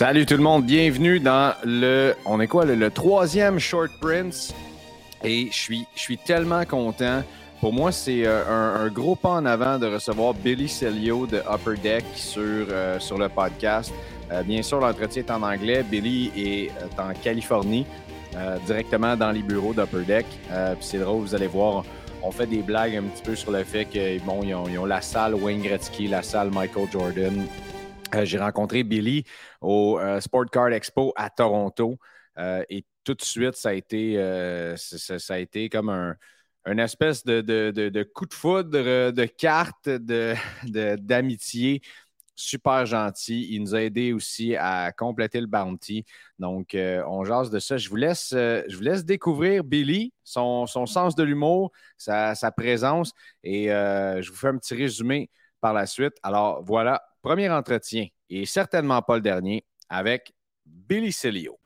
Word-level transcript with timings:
Salut 0.00 0.24
tout 0.24 0.38
le 0.38 0.42
monde, 0.42 0.64
bienvenue 0.64 1.20
dans 1.20 1.52
le, 1.62 2.14
on 2.24 2.40
est 2.40 2.46
quoi, 2.46 2.64
le, 2.64 2.90
troisième 2.90 3.58
Short 3.58 3.90
Prince. 4.00 4.54
Et 5.22 5.48
je 5.48 5.54
suis, 5.54 5.86
je 5.94 6.00
suis 6.00 6.16
tellement 6.16 6.64
content. 6.64 7.22
Pour 7.60 7.74
moi, 7.74 7.92
c'est 7.92 8.24
euh, 8.24 8.78
un, 8.82 8.88
gros 8.88 9.14
pas 9.14 9.32
en 9.32 9.44
avant 9.44 9.78
de 9.78 9.86
recevoir 9.86 10.32
Billy 10.32 10.70
Celio 10.70 11.26
de 11.26 11.42
Upper 11.46 11.78
Deck 11.82 12.04
sur, 12.14 12.40
euh, 12.42 12.98
le 13.18 13.28
podcast. 13.28 13.92
Euh, 14.32 14.42
bien 14.42 14.62
sûr, 14.62 14.80
l'entretien 14.80 15.22
est 15.22 15.30
en 15.30 15.42
anglais. 15.42 15.82
Billy 15.82 16.32
est 16.34 16.70
en 16.98 17.12
Californie, 17.12 17.84
directement 18.64 19.16
dans 19.16 19.32
les 19.32 19.42
bureaux 19.42 19.74
d'Upper 19.74 20.04
Deck. 20.06 20.26
C'est 20.80 21.00
drôle, 21.00 21.24
vous 21.24 21.34
allez 21.34 21.46
voir, 21.46 21.84
on 22.22 22.30
fait 22.30 22.46
des 22.46 22.62
blagues 22.62 22.96
un 22.96 23.02
petit 23.02 23.22
peu 23.22 23.34
sur 23.36 23.50
le 23.50 23.64
fait 23.64 23.84
que 23.84 24.18
bon, 24.20 24.40
ont 24.50 24.86
la 24.86 25.02
salle 25.02 25.34
Wayne 25.34 25.60
Gretzky, 25.60 26.08
la 26.08 26.22
salle 26.22 26.50
Michael 26.50 26.86
Jordan. 26.90 27.46
Euh, 28.14 28.24
J'ai 28.24 28.38
rencontré 28.38 28.82
Billy 28.82 29.24
au 29.60 29.98
euh, 29.98 30.20
Sport 30.20 30.46
Card 30.50 30.72
Expo 30.72 31.12
à 31.16 31.30
Toronto 31.30 31.98
euh, 32.38 32.62
et 32.68 32.84
tout 33.04 33.14
de 33.14 33.22
suite, 33.22 33.54
ça 33.54 33.70
a 33.70 33.72
été, 33.72 34.14
ça, 34.76 35.34
a 35.34 35.38
été 35.38 35.68
comme 35.70 35.88
un, 35.88 36.78
espèce 36.78 37.24
de, 37.24 37.40
de- 37.40 37.70
de- 37.88 38.02
coup 38.02 38.26
de 38.26 38.34
foudre, 38.34 38.70
de 39.10 39.24
carte, 39.24 39.88
d'amitié. 40.68 41.80
Super 42.36 42.86
gentil. 42.86 43.48
Il 43.50 43.62
nous 43.62 43.74
a 43.74 43.82
aidé 43.82 44.12
aussi 44.12 44.54
à 44.56 44.92
compléter 44.92 45.40
le 45.40 45.46
bounty. 45.46 46.04
Donc, 46.38 46.76
on 46.76 47.24
jase 47.24 47.50
de 47.50 47.58
ça. 47.58 47.78
Je 47.78 47.88
vous 47.88 47.96
laisse, 47.96 48.28
je 48.32 48.76
vous 48.76 48.82
laisse 48.82 49.04
découvrir 49.04 49.64
Billy, 49.64 50.12
son, 50.24 50.66
son 50.66 50.86
sens 50.86 51.14
de 51.14 51.22
l'humour, 51.22 51.72
sa, 51.96 52.34
sa 52.34 52.52
présence 52.52 53.12
et 53.42 53.68
je 53.68 54.28
vous 54.30 54.36
fais 54.36 54.48
un 54.48 54.58
petit 54.58 54.74
résumé 54.74 55.30
par 55.60 55.74
la 55.74 55.86
suite. 55.86 56.14
Alors, 56.22 56.62
voilà, 56.62 57.02
premier 57.22 57.50
entretien 57.50 58.06
et 58.28 58.46
certainement 58.46 59.02
pas 59.02 59.16
le 59.16 59.20
dernier 59.20 59.64
avec 59.88 60.32
Billy 60.64 61.12
Celio. 61.12 61.58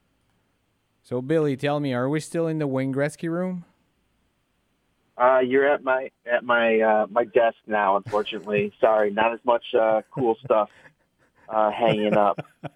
So, 1.03 1.21
Billy, 1.21 1.57
tell 1.57 1.81
me, 1.81 1.95
are 1.95 2.09
we 2.09 2.21
still 2.21 2.49
in 2.49 2.59
the 2.59 2.67
Wayne 2.67 2.93
Gretzky 2.93 3.29
room? 3.29 3.65
Uh, 5.17 5.39
you're 5.39 5.67
at 5.67 5.85
my 5.85 6.11
at 6.27 6.43
my 6.43 6.81
uh, 6.81 7.07
my 7.09 7.25
desk 7.25 7.59
now. 7.67 7.97
Unfortunately, 7.97 8.73
sorry, 8.81 9.11
not 9.11 9.33
as 9.33 9.39
much 9.45 9.63
uh, 9.79 10.03
cool 10.11 10.37
stuff 10.45 10.71
uh, 11.49 11.71
hanging 11.71 12.17
up. 12.17 12.45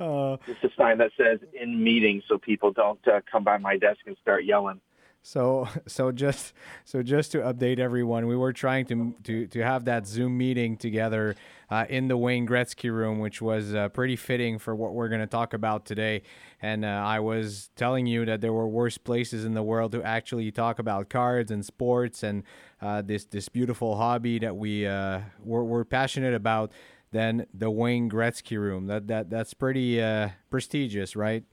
Uh, 0.00 0.36
Just 0.46 0.62
a 0.62 0.70
sign 0.76 0.98
that 0.98 1.10
says 1.16 1.40
"in 1.60 1.82
meeting," 1.82 2.22
so 2.28 2.38
people 2.38 2.70
don't 2.70 3.00
uh, 3.08 3.20
come 3.28 3.42
by 3.42 3.58
my 3.58 3.76
desk 3.76 3.98
and 4.06 4.16
start 4.22 4.44
yelling. 4.44 4.80
So, 5.22 5.68
so 5.86 6.12
just, 6.12 6.52
so 6.84 7.02
just 7.02 7.32
to 7.32 7.38
update 7.38 7.78
everyone, 7.78 8.26
we 8.26 8.36
were 8.36 8.52
trying 8.52 8.86
to 8.86 9.14
to 9.24 9.46
to 9.48 9.60
have 9.62 9.84
that 9.86 10.06
Zoom 10.06 10.38
meeting 10.38 10.76
together 10.76 11.36
uh, 11.70 11.84
in 11.88 12.08
the 12.08 12.16
Wayne 12.16 12.46
Gretzky 12.46 12.90
room, 12.90 13.18
which 13.18 13.42
was 13.42 13.74
uh, 13.74 13.88
pretty 13.90 14.16
fitting 14.16 14.58
for 14.58 14.74
what 14.74 14.94
we're 14.94 15.08
going 15.08 15.20
to 15.20 15.26
talk 15.26 15.52
about 15.52 15.84
today. 15.84 16.22
And 16.62 16.84
uh, 16.84 16.88
I 16.88 17.20
was 17.20 17.70
telling 17.76 18.06
you 18.06 18.24
that 18.24 18.40
there 18.40 18.52
were 18.52 18.68
worse 18.68 18.98
places 18.98 19.44
in 19.44 19.54
the 19.54 19.62
world 19.62 19.92
to 19.92 20.02
actually 20.02 20.50
talk 20.50 20.78
about 20.78 21.08
cards 21.08 21.50
and 21.50 21.64
sports 21.64 22.22
and 22.22 22.42
uh, 22.80 23.02
this 23.02 23.24
this 23.24 23.48
beautiful 23.48 23.96
hobby 23.96 24.38
that 24.38 24.56
we 24.56 24.86
uh, 24.86 25.20
we're, 25.44 25.64
we're 25.64 25.84
passionate 25.84 26.34
about 26.34 26.72
than 27.10 27.46
the 27.54 27.70
Wayne 27.70 28.10
Gretzky 28.10 28.58
room. 28.58 28.86
That 28.86 29.08
that 29.08 29.30
that's 29.30 29.54
pretty 29.54 30.00
uh, 30.02 30.30
prestigious, 30.50 31.16
right? 31.16 31.44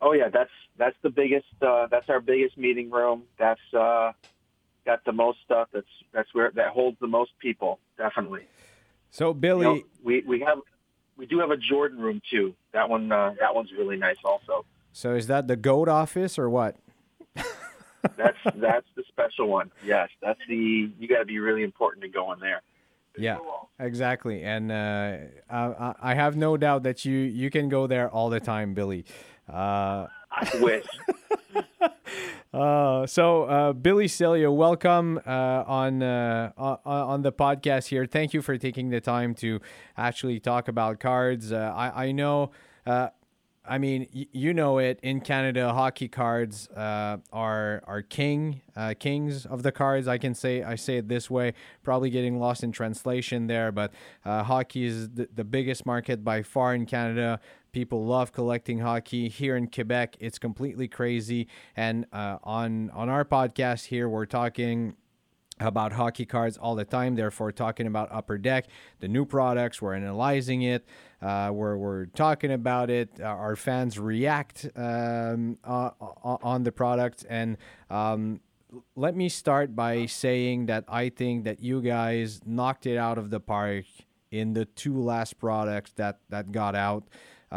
Oh 0.00 0.12
yeah, 0.12 0.28
that's 0.28 0.50
that's 0.78 0.96
the 1.02 1.10
biggest. 1.10 1.46
Uh, 1.60 1.86
that's 1.90 2.08
our 2.08 2.20
biggest 2.20 2.56
meeting 2.56 2.90
room. 2.90 3.22
That's 3.38 3.60
uh, 3.72 4.12
got 4.84 5.04
the 5.04 5.12
most 5.12 5.38
stuff. 5.44 5.68
That's 5.72 5.86
that's 6.12 6.28
where 6.34 6.50
that 6.54 6.68
holds 6.68 6.98
the 7.00 7.06
most 7.06 7.32
people. 7.38 7.78
Definitely. 7.98 8.46
So, 9.10 9.28
You 9.28 9.34
Billy. 9.34 9.64
know, 9.64 9.80
we 10.02 10.22
we 10.26 10.40
have 10.40 10.58
we 11.16 11.26
do 11.26 11.38
have 11.38 11.50
a 11.50 11.56
Jordan 11.56 11.98
room 11.98 12.20
too. 12.30 12.54
That 12.72 12.88
one 12.88 13.10
uh, 13.10 13.34
that 13.40 13.54
one's 13.54 13.72
really 13.72 13.96
nice 13.96 14.18
also. 14.24 14.64
So 14.92 15.14
is 15.14 15.26
that 15.26 15.46
the 15.48 15.56
goat 15.56 15.88
office 15.88 16.38
or 16.38 16.48
what? 16.48 16.76
That's 18.16 18.38
that's 18.54 18.86
the 18.94 19.02
special 19.08 19.48
one. 19.48 19.72
Yes, 19.84 20.08
that's 20.22 20.38
the 20.48 20.90
you 20.98 21.08
got 21.08 21.18
to 21.18 21.24
be 21.24 21.40
really 21.40 21.64
important 21.64 22.02
to 22.02 22.08
go 22.08 22.32
in 22.32 22.38
there. 22.38 22.62
Yeah, 23.18 23.38
exactly. 23.80 24.44
And 24.44 24.70
uh, 24.70 25.16
I, 25.50 25.94
I 26.00 26.14
have 26.14 26.36
no 26.36 26.56
doubt 26.56 26.84
that 26.84 27.04
you 27.04 27.16
you 27.16 27.50
can 27.50 27.68
go 27.68 27.88
there 27.88 28.08
all 28.08 28.30
the 28.30 28.38
time, 28.38 28.74
Billy. 28.74 29.04
Uh, 29.52 30.06
I 30.36 30.58
wish. 30.60 30.86
uh, 32.52 33.06
so 33.06 33.44
uh, 33.44 33.72
Billy 33.72 34.06
Celio, 34.06 34.54
welcome 34.54 35.18
uh, 35.26 35.64
on 35.66 36.02
uh, 36.02 36.52
on 36.56 37.22
the 37.22 37.32
podcast 37.32 37.86
here. 37.88 38.06
Thank 38.06 38.34
you 38.34 38.42
for 38.42 38.58
taking 38.58 38.90
the 38.90 39.00
time 39.00 39.34
to 39.36 39.60
actually 39.96 40.38
talk 40.40 40.68
about 40.68 41.00
cards. 41.00 41.52
Uh, 41.52 41.72
I 41.74 42.06
I 42.06 42.12
know. 42.12 42.50
Uh, 42.86 43.08
I 43.68 43.78
mean, 43.78 44.06
y- 44.14 44.26
you 44.30 44.54
know 44.54 44.78
it. 44.78 45.00
In 45.02 45.20
Canada, 45.20 45.72
hockey 45.72 46.06
cards 46.08 46.68
are 46.76 47.20
are 47.32 48.02
king 48.02 48.60
kings 49.00 49.46
of 49.46 49.62
the 49.62 49.72
cards. 49.72 50.06
I 50.06 50.18
can 50.18 50.34
say 50.34 50.62
I 50.62 50.74
say 50.76 50.98
it 50.98 51.08
this 51.08 51.30
way. 51.30 51.54
Probably 51.82 52.10
getting 52.10 52.38
lost 52.38 52.62
in 52.62 52.72
translation 52.72 53.46
there, 53.46 53.72
but 53.72 53.90
hockey 54.24 54.84
is 54.84 55.08
the 55.10 55.44
biggest 55.44 55.86
market 55.86 56.22
by 56.22 56.42
far 56.42 56.74
in 56.74 56.84
Canada. 56.86 57.40
People 57.76 58.06
love 58.06 58.32
collecting 58.32 58.78
hockey 58.78 59.28
here 59.28 59.54
in 59.54 59.66
Quebec. 59.66 60.16
It's 60.18 60.38
completely 60.38 60.88
crazy. 60.88 61.46
And 61.76 62.06
uh, 62.10 62.38
on 62.42 62.88
on 62.94 63.10
our 63.10 63.22
podcast 63.22 63.84
here, 63.84 64.08
we're 64.08 64.24
talking 64.24 64.96
about 65.60 65.92
hockey 65.92 66.24
cards 66.24 66.56
all 66.56 66.74
the 66.74 66.86
time. 66.86 67.16
Therefore, 67.16 67.52
talking 67.52 67.86
about 67.86 68.08
Upper 68.10 68.38
Deck, 68.38 68.68
the 69.00 69.08
new 69.08 69.26
products, 69.26 69.82
we're 69.82 69.92
analyzing 69.92 70.62
it, 70.62 70.86
uh, 71.20 71.50
we're, 71.52 71.76
we're 71.76 72.06
talking 72.06 72.50
about 72.50 72.88
it. 72.88 73.10
Uh, 73.20 73.24
our 73.24 73.56
fans 73.56 73.98
react 73.98 74.66
um, 74.74 75.58
uh, 75.62 75.90
on 76.24 76.62
the 76.62 76.72
product. 76.72 77.26
And 77.28 77.58
um, 77.90 78.40
let 78.94 79.14
me 79.14 79.28
start 79.28 79.76
by 79.76 80.06
saying 80.06 80.64
that 80.64 80.84
I 80.88 81.10
think 81.10 81.44
that 81.44 81.60
you 81.60 81.82
guys 81.82 82.40
knocked 82.46 82.86
it 82.86 82.96
out 82.96 83.18
of 83.18 83.28
the 83.28 83.40
park 83.40 83.84
in 84.30 84.54
the 84.54 84.64
two 84.64 84.98
last 84.98 85.38
products 85.38 85.92
that, 85.96 86.20
that 86.30 86.52
got 86.52 86.74
out. 86.74 87.06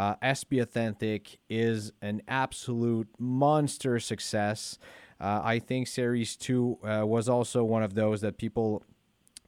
Uh, 0.00 0.14
SP 0.24 0.64
Authentic 0.64 1.38
is 1.50 1.92
an 2.00 2.22
absolute 2.26 3.06
monster 3.18 4.00
success. 4.00 4.78
Uh, 5.20 5.42
I 5.44 5.58
think 5.58 5.88
Series 5.88 6.36
2 6.36 6.78
uh, 6.82 7.06
was 7.06 7.28
also 7.28 7.64
one 7.64 7.82
of 7.82 7.92
those 7.92 8.22
that 8.22 8.38
people 8.38 8.82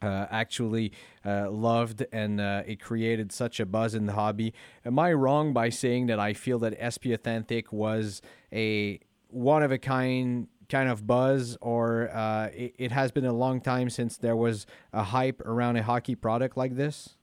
uh, 0.03 0.27
actually 0.29 0.91
uh, 1.25 1.49
loved 1.49 2.05
and 2.11 2.39
uh, 2.39 2.61
it 2.67 2.79
created 2.79 3.31
such 3.31 3.59
a 3.59 3.65
buzz 3.65 3.95
in 3.95 4.05
the 4.05 4.13
hobby. 4.13 4.53
Am 4.85 4.99
I 4.99 5.13
wrong 5.13 5.53
by 5.53 5.69
saying 5.69 6.05
that 6.05 6.19
I 6.19 6.33
feel 6.33 6.59
that 6.59 6.77
SP 6.77 7.17
Authentic 7.17 7.73
was 7.73 8.21
a 8.51 8.99
one 9.29 9.63
of 9.63 9.71
a 9.71 9.79
kind 9.79 10.49
kind 10.69 10.87
of 10.87 11.07
buzz, 11.07 11.57
or 11.61 12.15
uh, 12.15 12.49
it, 12.53 12.75
it 12.77 12.91
has 12.91 13.11
been 13.11 13.25
a 13.25 13.33
long 13.33 13.59
time 13.59 13.89
since 13.89 14.17
there 14.17 14.35
was 14.35 14.67
a 14.91 15.01
hype 15.01 15.41
around 15.41 15.77
a 15.77 15.83
hockey 15.83 16.13
product 16.13 16.57
like 16.57 16.75
this? 16.75 17.15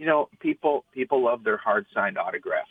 You 0.00 0.06
know, 0.06 0.30
people 0.40 0.86
people 0.94 1.22
love 1.22 1.44
their 1.44 1.58
hard 1.58 1.84
signed 1.92 2.16
autographs, 2.16 2.70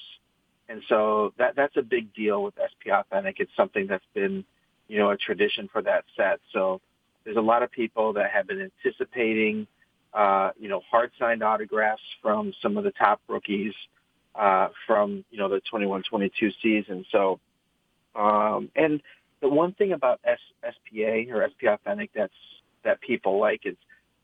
and 0.68 0.82
so 0.90 1.32
that 1.38 1.56
that's 1.56 1.78
a 1.78 1.84
big 1.84 2.12
deal 2.16 2.42
with 2.42 2.56
SP 2.58 2.90
Authentic. 2.92 3.36
It's 3.40 3.56
something 3.56 3.86
that's 3.86 4.04
been, 4.16 4.44
you 4.88 4.98
know, 4.98 5.12
a 5.12 5.18
tradition 5.18 5.70
for 5.72 5.84
that 5.84 6.06
set. 6.18 6.40
So 6.52 6.82
there's 7.24 7.38
a 7.38 7.42
lot 7.42 7.62
of 7.62 7.72
people 7.72 8.14
that 8.14 8.32
have 8.32 8.48
been 8.48 8.72
anticipating, 8.84 9.68
uh, 10.12 10.50
you 10.60 10.70
know, 10.70 10.82
hard 10.90 11.12
signed 11.20 11.44
autographs 11.44 12.02
from 12.20 12.52
some 12.64 12.78
of 12.78 12.84
the 12.84 12.92
top 12.94 13.22
rookies 13.28 13.76
uh, 14.34 14.70
from 14.88 15.24
you 15.30 15.38
know 15.38 15.50
the 15.50 15.62
21-22 15.72 16.32
season. 16.64 17.06
So, 17.12 17.40
um, 18.16 18.72
and 18.76 19.04
the 19.40 19.50
one 19.50 19.74
thing 19.74 19.92
about 19.92 20.20
S- 20.26 20.40
SPA 20.64 21.32
or 21.32 21.46
SP 21.46 21.70
Authentic 21.70 22.10
that's 22.16 22.34
that 22.84 23.00
people 23.02 23.40
like 23.40 23.68
is, 23.68 23.76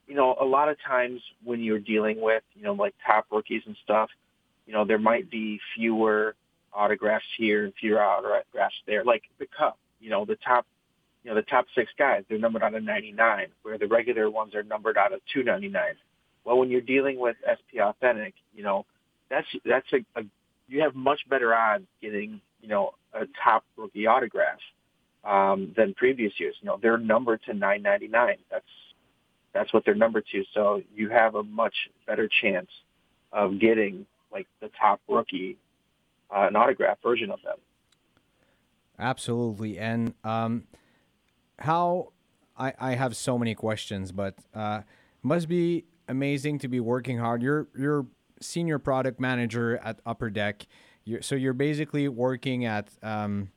you 0.08 0.16
know, 0.16 0.36
a 0.40 0.46
lot 0.46 0.70
of 0.70 0.78
times 0.82 1.22
when 1.44 1.62
you're 1.62 1.80
dealing 1.80 2.22
with 2.22 2.44
you 2.56 2.64
know 2.64 2.74
like 2.74 2.94
top 3.06 3.26
rookies 3.32 3.64
and 3.66 3.76
stuff, 3.84 4.10
you 4.66 4.74
know, 4.74 4.86
there 4.86 5.00
might 5.00 5.30
be 5.30 5.60
fewer 5.76 6.36
autographs 6.74 7.26
here 7.38 7.66
and 7.66 7.74
fewer 7.80 8.04
autographs 8.04 8.76
there. 8.86 9.04
Like 9.04 9.24
the 9.40 9.48
Cup, 9.58 9.78
you 10.00 10.10
know, 10.10 10.26
the 10.26 10.36
top 10.36 10.66
you 11.26 11.32
know, 11.32 11.36
the 11.36 11.42
top 11.42 11.66
six 11.74 11.92
guys, 11.98 12.24
they're 12.30 12.38
numbered 12.38 12.62
out 12.62 12.76
of 12.76 12.84
99, 12.84 13.48
where 13.64 13.80
the 13.80 13.88
regular 13.88 14.30
ones 14.30 14.54
are 14.54 14.62
numbered 14.62 14.96
out 14.96 15.12
of 15.12 15.22
299. 15.34 15.96
Well, 16.44 16.60
when 16.60 16.70
you're 16.70 16.82
dealing 16.82 17.18
with 17.20 17.36
SP 17.42 17.82
Authentic, 17.82 18.36
you 18.54 18.62
know, 18.62 18.86
that's 19.28 19.48
that's 19.66 19.92
a, 19.92 20.20
a 20.20 20.24
you 20.68 20.82
have 20.82 20.94
much 20.94 21.28
better 21.28 21.54
odds 21.56 21.86
getting 22.00 22.42
you 22.62 22.68
know 22.68 22.92
a 23.14 23.26
top 23.44 23.64
rookie 23.76 24.06
autograph 24.06 24.60
um, 25.24 25.74
than 25.76 25.96
previous 25.96 26.40
years. 26.40 26.56
You 26.62 26.68
know 26.68 26.80
they're 26.80 27.00
numbered 27.00 27.42
to 27.46 27.54
999. 27.54 28.38
That's 28.52 28.66
that's 29.56 29.74
what 29.74 29.86
they're 29.86 29.96
numbered 29.96 30.26
to. 30.34 30.44
So 30.54 30.82
you 30.94 31.10
have 31.10 31.34
a 31.34 31.42
much 31.42 31.74
better 32.06 32.30
chance 32.42 32.70
of 33.32 33.60
getting 33.60 34.06
like 34.32 34.48
the 34.62 34.70
top 34.80 35.00
rookie, 35.08 35.58
uh, 36.30 36.48
an 36.48 36.56
autograph 36.56 36.98
version 37.02 37.32
of 37.32 37.42
them. 37.42 37.58
Absolutely, 39.00 39.80
and 39.80 40.14
um, 40.24 40.66
how 41.60 42.12
I 42.58 42.74
I 42.78 42.92
have 42.96 43.16
so 43.16 43.40
many 43.40 43.56
questions, 43.56 44.12
but 44.12 44.36
uh, 44.54 44.82
must 45.24 45.48
be 45.48 45.86
amazing 46.08 46.60
to 46.60 46.68
be 46.68 46.80
working 46.80 47.18
hard. 47.18 47.42
You're 47.42 47.68
you're 47.78 48.06
senior 48.42 48.78
product 48.78 49.20
manager 49.20 49.78
at 49.78 50.00
Upper 50.06 50.30
Deck. 50.30 50.68
You're, 51.06 51.22
so 51.22 51.36
you're 51.36 51.54
basically 51.54 52.08
working 52.08 52.66
at, 52.66 52.90
um, 53.02 53.52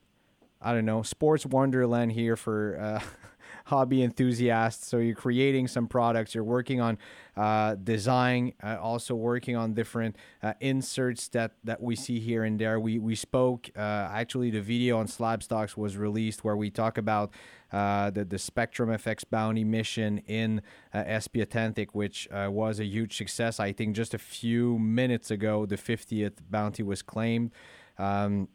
I 0.61 0.73
don't 0.73 0.85
know, 0.85 1.03
sports 1.03 1.45
wonderland 1.45 2.11
here 2.13 2.35
for 2.35 2.77
uh, 2.79 3.01
hobby 3.69 4.01
enthusiasts. 4.01 4.87
So 4.87 4.97
you're 4.97 5.15
creating 5.15 5.67
some 5.67 5.87
products. 5.87 6.33
You're 6.33 6.43
working 6.43 6.81
on 6.81 6.97
uh, 7.37 7.75
design, 7.75 8.53
uh, 8.63 8.77
also 8.81 9.13
working 9.15 9.55
on 9.55 9.73
different 9.73 10.17
uh, 10.41 10.53
inserts 10.59 11.27
that 11.29 11.51
that 11.63 11.81
we 11.81 11.95
see 11.95 12.19
here 12.19 12.43
and 12.43 12.59
there. 12.59 12.79
We 12.79 12.99
we 12.99 13.15
spoke 13.15 13.69
uh, 13.75 13.79
actually 14.11 14.49
the 14.49 14.61
video 14.61 14.97
on 14.97 15.07
Slab 15.07 15.43
Stocks 15.43 15.77
was 15.77 15.97
released 15.97 16.43
where 16.43 16.57
we 16.57 16.69
talk 16.69 16.97
about 16.97 17.31
uh, 17.71 18.09
the 18.09 18.25
the 18.25 18.39
Spectrum 18.39 18.89
FX 18.89 19.23
bounty 19.29 19.63
mission 19.63 20.17
in 20.27 20.61
uh, 20.93 21.19
SP 21.21 21.45
which 21.93 22.27
uh, 22.31 22.49
was 22.51 22.79
a 22.79 22.85
huge 22.85 23.15
success. 23.15 23.59
I 23.59 23.71
think 23.71 23.95
just 23.95 24.13
a 24.13 24.19
few 24.19 24.79
minutes 24.79 25.29
ago, 25.31 25.65
the 25.65 25.77
50th 25.77 26.37
bounty 26.49 26.83
was 26.83 27.01
claimed. 27.01 27.51
Um, 27.97 28.47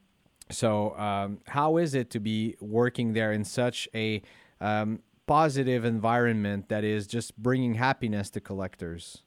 so, 0.51 0.97
um, 0.99 1.39
how 1.47 1.79
is 1.79 1.95
it 1.95 2.11
to 2.11 2.21
be 2.21 2.57
working 2.61 3.15
there 3.15 3.33
in 3.33 3.45
such 3.45 3.89
a 3.95 4.23
um, 4.65 5.01
positive 5.27 5.85
environment 5.85 6.69
that 6.71 6.85
is 6.85 7.07
just 7.07 7.37
bringing 7.37 7.75
happiness 7.75 8.31
to 8.31 8.41
collectors? 8.41 9.23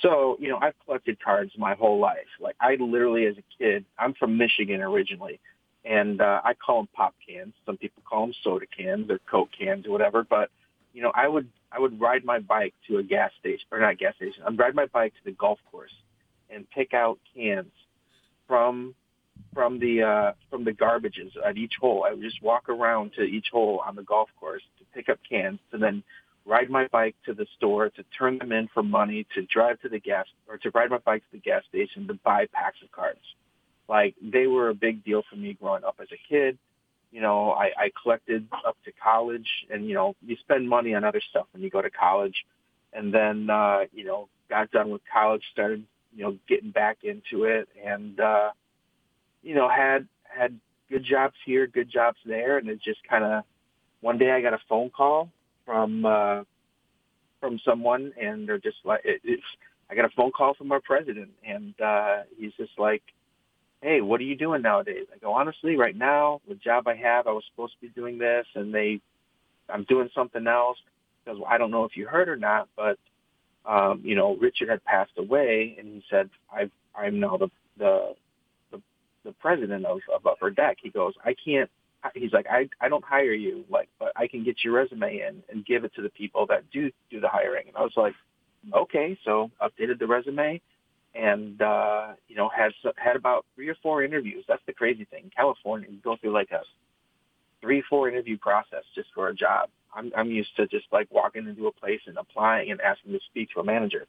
So, 0.00 0.36
you 0.40 0.48
know, 0.48 0.58
I've 0.60 0.74
collected 0.84 1.22
cards 1.22 1.52
my 1.56 1.74
whole 1.74 1.98
life. 1.98 2.26
Like, 2.40 2.56
I 2.60 2.74
literally, 2.74 3.26
as 3.26 3.36
a 3.38 3.44
kid, 3.58 3.84
I'm 3.98 4.12
from 4.12 4.36
Michigan 4.36 4.82
originally, 4.82 5.40
and 5.84 6.20
uh, 6.20 6.40
I 6.44 6.54
call 6.54 6.80
them 6.80 6.88
pop 6.94 7.14
cans. 7.26 7.54
Some 7.64 7.76
people 7.76 8.02
call 8.04 8.26
them 8.26 8.34
soda 8.42 8.66
cans 8.66 9.08
or 9.08 9.20
Coke 9.30 9.50
cans 9.56 9.86
or 9.86 9.92
whatever. 9.92 10.24
But, 10.24 10.50
you 10.92 11.00
know, 11.00 11.12
I 11.14 11.28
would 11.28 11.48
I 11.72 11.78
would 11.78 12.00
ride 12.00 12.24
my 12.24 12.40
bike 12.40 12.74
to 12.88 12.98
a 12.98 13.02
gas 13.02 13.30
station, 13.40 13.66
or 13.70 13.78
not 13.80 13.98
gas 13.98 14.16
station. 14.16 14.42
I'd 14.46 14.58
ride 14.58 14.74
my 14.74 14.86
bike 14.86 15.14
to 15.14 15.24
the 15.24 15.32
golf 15.32 15.58
course 15.70 15.94
and 16.50 16.68
pick 16.70 16.92
out 16.92 17.18
cans 17.34 17.72
from 18.46 18.94
from 19.56 19.78
the 19.78 20.02
uh, 20.02 20.32
from 20.50 20.64
the 20.64 20.72
garbages 20.72 21.32
at 21.42 21.56
each 21.56 21.72
hole. 21.80 22.04
I 22.06 22.12
would 22.12 22.22
just 22.22 22.42
walk 22.42 22.68
around 22.68 23.14
to 23.14 23.22
each 23.22 23.46
hole 23.50 23.82
on 23.84 23.96
the 23.96 24.02
golf 24.02 24.28
course 24.38 24.62
to 24.78 24.84
pick 24.94 25.08
up 25.08 25.18
cans, 25.28 25.58
to 25.72 25.78
then 25.78 26.04
ride 26.44 26.68
my 26.68 26.86
bike 26.88 27.16
to 27.24 27.32
the 27.32 27.46
store 27.56 27.88
to 27.88 28.04
turn 28.16 28.36
them 28.38 28.52
in 28.52 28.68
for 28.74 28.82
money, 28.82 29.26
to 29.34 29.42
drive 29.46 29.80
to 29.80 29.88
the 29.88 29.98
gas 29.98 30.26
or 30.46 30.58
to 30.58 30.70
ride 30.70 30.90
my 30.90 30.98
bike 30.98 31.22
to 31.22 31.32
the 31.32 31.38
gas 31.38 31.62
station 31.70 32.06
to 32.06 32.14
buy 32.22 32.46
packs 32.52 32.76
of 32.84 32.92
cards. 32.92 33.18
Like 33.88 34.14
they 34.20 34.46
were 34.46 34.68
a 34.68 34.74
big 34.74 35.02
deal 35.02 35.22
for 35.28 35.36
me 35.36 35.54
growing 35.54 35.84
up 35.84 35.96
as 36.00 36.08
a 36.12 36.20
kid. 36.28 36.58
You 37.10 37.22
know, 37.22 37.52
I, 37.52 37.70
I 37.78 37.90
collected 38.02 38.46
up 38.66 38.76
to 38.84 38.92
college, 39.02 39.48
and 39.70 39.86
you 39.88 39.94
know, 39.94 40.14
you 40.20 40.36
spend 40.36 40.68
money 40.68 40.94
on 40.94 41.02
other 41.02 41.22
stuff 41.30 41.46
when 41.52 41.62
you 41.62 41.70
go 41.70 41.80
to 41.80 41.88
college, 41.88 42.44
and 42.92 43.14
then 43.14 43.48
uh, 43.48 43.86
you 43.94 44.04
know, 44.04 44.28
got 44.50 44.70
done 44.70 44.90
with 44.90 45.00
college, 45.10 45.42
started 45.50 45.82
you 46.14 46.24
know 46.24 46.36
getting 46.46 46.72
back 46.72 46.98
into 47.04 47.44
it, 47.44 47.70
and 47.82 48.20
uh, 48.20 48.50
you 49.46 49.54
know, 49.54 49.68
had 49.68 50.08
had 50.24 50.58
good 50.90 51.04
jobs 51.04 51.36
here, 51.44 51.68
good 51.68 51.88
jobs 51.88 52.18
there, 52.26 52.58
and 52.58 52.68
it 52.68 52.80
just 52.82 52.98
kind 53.08 53.24
of 53.24 53.44
one 54.00 54.18
day 54.18 54.32
I 54.32 54.40
got 54.42 54.54
a 54.54 54.58
phone 54.68 54.90
call 54.90 55.30
from 55.64 56.04
uh, 56.04 56.42
from 57.40 57.60
someone, 57.64 58.12
and 58.20 58.48
they're 58.48 58.58
just 58.58 58.78
like, 58.84 59.02
it, 59.04 59.20
it's. 59.24 59.42
I 59.88 59.94
got 59.94 60.04
a 60.04 60.10
phone 60.16 60.32
call 60.32 60.54
from 60.54 60.72
our 60.72 60.80
president, 60.80 61.30
and 61.46 61.80
uh, 61.80 62.22
he's 62.36 62.52
just 62.56 62.72
like, 62.76 63.02
"Hey, 63.80 64.00
what 64.00 64.20
are 64.20 64.24
you 64.24 64.34
doing 64.34 64.62
nowadays?" 64.62 65.06
I 65.14 65.18
go, 65.18 65.32
"Honestly, 65.32 65.76
right 65.76 65.96
now, 65.96 66.40
the 66.48 66.56
job 66.56 66.88
I 66.88 66.96
have, 66.96 67.28
I 67.28 67.32
was 67.32 67.44
supposed 67.48 67.74
to 67.74 67.80
be 67.80 67.88
doing 67.88 68.18
this, 68.18 68.46
and 68.56 68.74
they, 68.74 69.00
I'm 69.68 69.84
doing 69.84 70.10
something 70.12 70.44
else 70.44 70.78
because 71.24 71.40
I 71.48 71.56
don't 71.56 71.70
know 71.70 71.84
if 71.84 71.96
you 71.96 72.08
heard 72.08 72.28
or 72.28 72.34
not, 72.34 72.68
but 72.74 72.98
um, 73.64 74.00
you 74.02 74.16
know, 74.16 74.36
Richard 74.36 74.70
had 74.70 74.84
passed 74.84 75.12
away, 75.16 75.76
and 75.78 75.86
he 75.86 76.02
said, 76.10 76.30
I've, 76.52 76.72
I'm 76.96 77.20
now 77.20 77.36
the 77.36 77.48
the 77.78 78.16
the 79.26 79.32
president 79.32 79.84
of, 79.84 79.98
of 80.14 80.26
Upper 80.26 80.50
Deck. 80.50 80.78
He 80.82 80.90
goes, 80.90 81.14
I 81.24 81.34
can't. 81.44 81.70
He's 82.14 82.32
like, 82.32 82.46
I 82.48 82.68
I 82.80 82.88
don't 82.88 83.04
hire 83.04 83.32
you, 83.32 83.64
like, 83.68 83.88
but 83.98 84.12
I 84.16 84.28
can 84.28 84.44
get 84.44 84.62
your 84.62 84.74
resume 84.74 85.18
in 85.18 85.42
and 85.50 85.66
give 85.66 85.84
it 85.84 85.92
to 85.96 86.02
the 86.02 86.08
people 86.10 86.46
that 86.46 86.70
do 86.70 86.90
do 87.10 87.20
the 87.20 87.28
hiring. 87.28 87.68
And 87.68 87.76
I 87.76 87.82
was 87.82 87.94
like, 87.96 88.14
okay. 88.72 89.18
So 89.24 89.50
updated 89.60 89.98
the 89.98 90.06
resume, 90.06 90.60
and 91.14 91.60
uh, 91.60 92.12
you 92.28 92.36
know 92.36 92.48
had 92.48 92.72
had 92.96 93.16
about 93.16 93.44
three 93.56 93.68
or 93.68 93.76
four 93.82 94.04
interviews. 94.04 94.44
That's 94.46 94.62
the 94.66 94.72
crazy 94.72 95.04
thing. 95.04 95.24
In 95.24 95.30
California, 95.30 95.88
you 95.90 95.98
go 96.02 96.16
through 96.16 96.32
like 96.32 96.52
a 96.52 96.60
three 97.60 97.82
four 97.90 98.08
interview 98.08 98.38
process 98.38 98.84
just 98.94 99.08
for 99.12 99.28
a 99.28 99.34
job. 99.34 99.68
I'm 99.92 100.12
I'm 100.16 100.30
used 100.30 100.54
to 100.58 100.68
just 100.68 100.86
like 100.92 101.08
walking 101.10 101.48
into 101.48 101.66
a 101.66 101.72
place 101.72 102.00
and 102.06 102.18
applying 102.18 102.70
and 102.70 102.80
asking 102.80 103.12
to 103.12 103.20
speak 103.30 103.50
to 103.54 103.60
a 103.60 103.64
manager 103.64 104.06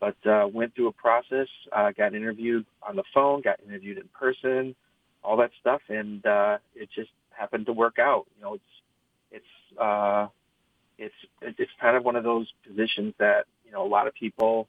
but 0.00 0.16
uh, 0.26 0.48
went 0.52 0.74
through 0.74 0.88
a 0.88 0.92
process, 0.92 1.46
uh, 1.72 1.92
got 1.92 2.14
interviewed 2.14 2.64
on 2.82 2.96
the 2.96 3.04
phone, 3.14 3.42
got 3.42 3.60
interviewed 3.64 3.98
in 3.98 4.08
person, 4.18 4.74
all 5.22 5.36
that 5.36 5.50
stuff, 5.60 5.82
and 5.88 6.24
uh, 6.24 6.58
it 6.74 6.88
just 6.94 7.10
happened 7.30 7.66
to 7.66 7.72
work 7.72 7.98
out. 7.98 8.26
You 8.36 8.42
know, 8.42 8.54
it's 8.54 8.64
it's 9.30 9.78
uh, 9.78 10.26
it's 10.98 11.14
it's 11.42 11.70
kind 11.80 11.96
of 11.96 12.04
one 12.04 12.16
of 12.16 12.24
those 12.24 12.50
positions 12.66 13.14
that 13.18 13.44
you 13.64 13.72
know 13.72 13.84
a 13.84 13.88
lot 13.88 14.06
of 14.06 14.14
people 14.14 14.68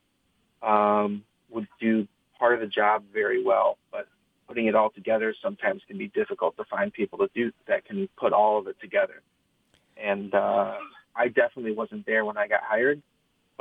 um, 0.61 1.23
would 1.49 1.67
do 1.79 2.07
part 2.37 2.53
of 2.53 2.59
the 2.59 2.67
job 2.67 3.03
very 3.13 3.43
well, 3.43 3.77
but 3.91 4.07
putting 4.47 4.65
it 4.65 4.75
all 4.75 4.89
together 4.89 5.33
sometimes 5.41 5.81
can 5.87 5.97
be 5.97 6.09
difficult 6.09 6.57
to 6.57 6.65
find 6.65 6.91
people 6.91 7.17
to 7.19 7.29
do 7.33 7.51
that 7.67 7.85
can 7.85 8.09
put 8.17 8.33
all 8.33 8.59
of 8.59 8.67
it 8.67 8.75
together. 8.81 9.21
And 9.95 10.33
uh, 10.33 10.75
I 11.15 11.27
definitely 11.27 11.73
wasn't 11.73 12.05
there 12.05 12.25
when 12.25 12.37
I 12.37 12.47
got 12.47 12.61
hired 12.63 13.01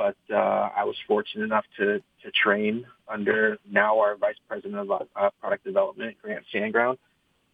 but 0.01 0.35
uh, 0.35 0.69
I 0.75 0.83
was 0.83 0.95
fortunate 1.07 1.43
enough 1.43 1.65
to 1.77 2.01
to 2.23 2.31
train 2.31 2.85
under 3.07 3.57
now 3.69 3.99
our 3.99 4.15
vice 4.15 4.35
president 4.47 4.75
of 4.75 4.91
uh, 5.15 5.29
product 5.39 5.63
development, 5.63 6.17
Grant 6.21 6.43
Sandground, 6.53 6.97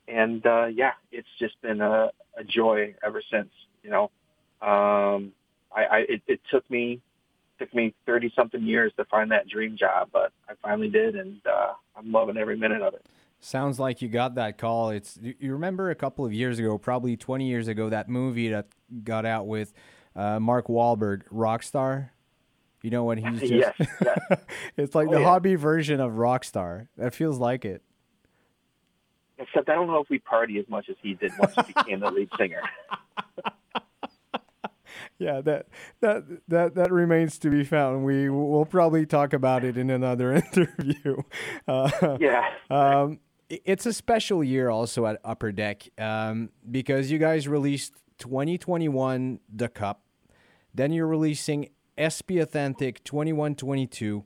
and 0.08 0.46
uh, 0.46 0.68
yeah, 0.68 0.92
it's 1.12 1.28
just 1.40 1.62
been 1.62 1.82
a, 1.82 2.12
a 2.38 2.44
joy 2.46 2.96
ever 3.06 3.22
since. 3.30 3.50
You 3.84 3.90
know, 3.90 4.04
um, 4.62 5.34
I, 5.76 5.84
I 5.84 5.98
it, 6.08 6.22
it 6.28 6.40
took 6.50 6.70
me 6.70 7.02
took 7.60 7.74
me 7.74 7.94
thirty 8.06 8.32
something 8.34 8.64
years 8.64 8.94
to 8.98 9.04
find 9.06 9.32
that 9.32 9.50
dream 9.50 9.76
job, 9.78 10.10
but 10.14 10.32
I 10.48 10.54
finally 10.62 10.90
did, 10.90 11.16
and 11.18 11.42
uh, 11.46 11.74
I'm 11.98 12.14
loving 12.14 12.38
every 12.38 12.58
minute 12.58 12.82
of 12.82 12.94
it. 12.94 13.06
Sounds 13.42 13.78
like 13.78 14.02
you 14.02 14.08
got 14.08 14.36
that 14.36 14.58
call. 14.58 14.90
It's 14.92 15.20
you 15.22 15.52
remember 15.52 15.90
a 15.90 15.96
couple 15.96 16.26
of 16.26 16.32
years 16.32 16.60
ago, 16.60 16.78
probably 16.78 17.18
20 17.18 17.46
years 17.46 17.68
ago, 17.68 17.90
that 17.90 18.08
movie 18.08 18.50
that 18.50 18.68
got 19.04 19.26
out 19.26 19.48
with 19.48 19.74
uh, 20.16 20.40
Mark 20.40 20.68
Wahlberg, 20.68 21.24
Rockstar. 21.32 22.12
You 22.88 22.92
know 22.92 23.04
when 23.04 23.18
he's 23.18 23.42
just 23.50 23.52
yes, 23.52 23.76
it's 24.78 24.96
like 24.96 25.10
Oh, 25.10 25.16
the 25.16 25.20
yeah. 25.20 25.26
hobby 25.26 25.56
version 25.56 26.00
of 26.00 26.14
Rockstar. 26.14 26.88
That 26.96 27.14
feels 27.14 27.38
like 27.38 27.66
it. 27.66 27.82
Except 29.38 29.68
I 29.68 29.76
don't 29.76 29.88
know 29.88 30.00
if 30.00 30.10
we 30.10 30.20
party 30.20 30.58
as 30.58 30.64
much 30.70 30.88
as 30.88 30.96
he 31.04 31.14
did 31.16 31.34
once 31.38 31.54
he 31.54 31.74
became 31.74 32.00
the 32.00 32.10
lead 32.10 32.30
singer. 32.38 32.62
yeah, 35.20 35.42
that 35.42 35.68
that 36.00 36.24
that 36.48 36.76
that 36.76 36.94
remains 36.94 37.38
to 37.40 37.50
be 37.50 37.66
found. 37.66 38.06
We 38.06 38.30
will 38.30 38.66
probably 38.66 39.06
talk 39.06 39.34
about 39.34 39.66
it 39.66 39.78
in 39.78 39.90
another 39.90 40.32
interview. 40.34 41.24
Uh, 41.68 42.18
yeah. 42.22 42.52
Um, 42.70 43.20
it's 43.50 43.86
a 43.86 43.92
special 43.92 44.46
year 44.46 44.70
also 44.70 45.06
at 45.08 45.20
Upper 45.26 45.52
Deck 45.52 45.90
um, 45.98 46.52
because 46.72 47.12
you 47.12 47.18
guys 47.18 47.50
released 47.50 47.96
2021 48.20 49.42
the 49.54 49.68
Cup, 49.68 50.04
then 50.74 50.94
you're 50.94 51.06
releasing 51.08 51.68
SP 52.00 52.40
Authentic 52.40 53.04
2122, 53.04 54.24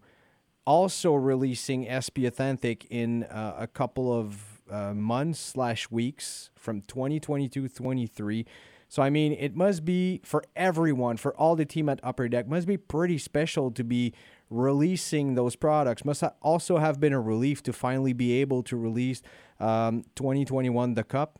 also 0.65 1.13
releasing 1.13 1.87
SP 1.87 2.23
Authentic 2.25 2.85
in 2.89 3.23
uh, 3.23 3.55
a 3.57 3.67
couple 3.67 4.13
of 4.13 4.61
uh, 4.69 4.93
months 4.93 5.39
slash 5.39 5.89
weeks 5.89 6.49
from 6.55 6.81
2022 6.81 7.67
23. 7.67 8.45
So 8.87 9.01
I 9.01 9.09
mean, 9.09 9.31
it 9.33 9.55
must 9.55 9.85
be 9.85 10.19
for 10.23 10.43
everyone, 10.55 11.15
for 11.17 11.33
all 11.35 11.55
the 11.55 11.65
team 11.65 11.87
at 11.87 11.99
Upper 12.03 12.27
Deck, 12.27 12.47
must 12.47 12.67
be 12.67 12.75
pretty 12.77 13.17
special 13.17 13.71
to 13.71 13.83
be 13.83 14.13
releasing 14.49 15.35
those 15.35 15.55
products. 15.55 16.03
Must 16.03 16.23
also 16.41 16.77
have 16.77 16.99
been 16.99 17.13
a 17.13 17.21
relief 17.21 17.63
to 17.63 17.73
finally 17.73 18.11
be 18.11 18.33
able 18.41 18.63
to 18.63 18.75
release 18.75 19.21
um, 19.61 20.03
2021 20.15 20.95
the 20.95 21.05
Cup. 21.05 21.39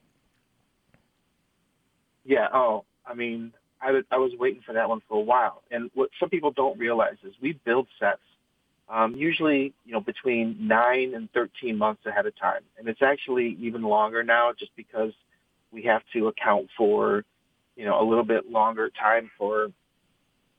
Yeah. 2.24 2.48
Oh, 2.54 2.86
I 3.06 3.14
mean, 3.14 3.52
I, 3.82 4.18
was 4.18 4.32
waiting 4.38 4.62
for 4.66 4.74
that 4.74 4.88
one 4.88 5.02
for 5.08 5.18
a 5.18 5.22
while. 5.22 5.64
And 5.72 5.90
what 5.94 6.10
some 6.20 6.30
people 6.30 6.52
don't 6.52 6.78
realize 6.78 7.18
is 7.24 7.34
we 7.42 7.54
build 7.66 7.88
sets 8.00 8.20
um, 8.90 9.16
usually, 9.16 9.74
you 9.86 9.94
know, 9.94 10.02
between 10.02 10.68
nine 10.68 11.14
and 11.16 11.32
13 11.32 11.78
months 11.78 12.06
ahead 12.06 12.26
of 12.26 12.38
time. 12.38 12.62
And 12.78 12.88
it's 12.88 13.02
actually 13.02 13.58
even 13.62 13.82
longer 13.82 14.22
now 14.22 14.52
just 14.58 14.72
because 14.76 15.14
we 15.72 15.84
have 15.84 16.02
to 16.14 16.28
account 16.28 16.68
for 16.78 17.24
you 17.76 17.86
know, 17.86 18.02
a 18.02 18.06
little 18.08 18.24
bit 18.24 18.50
longer 18.50 18.90
time 18.90 19.32
for 19.38 19.72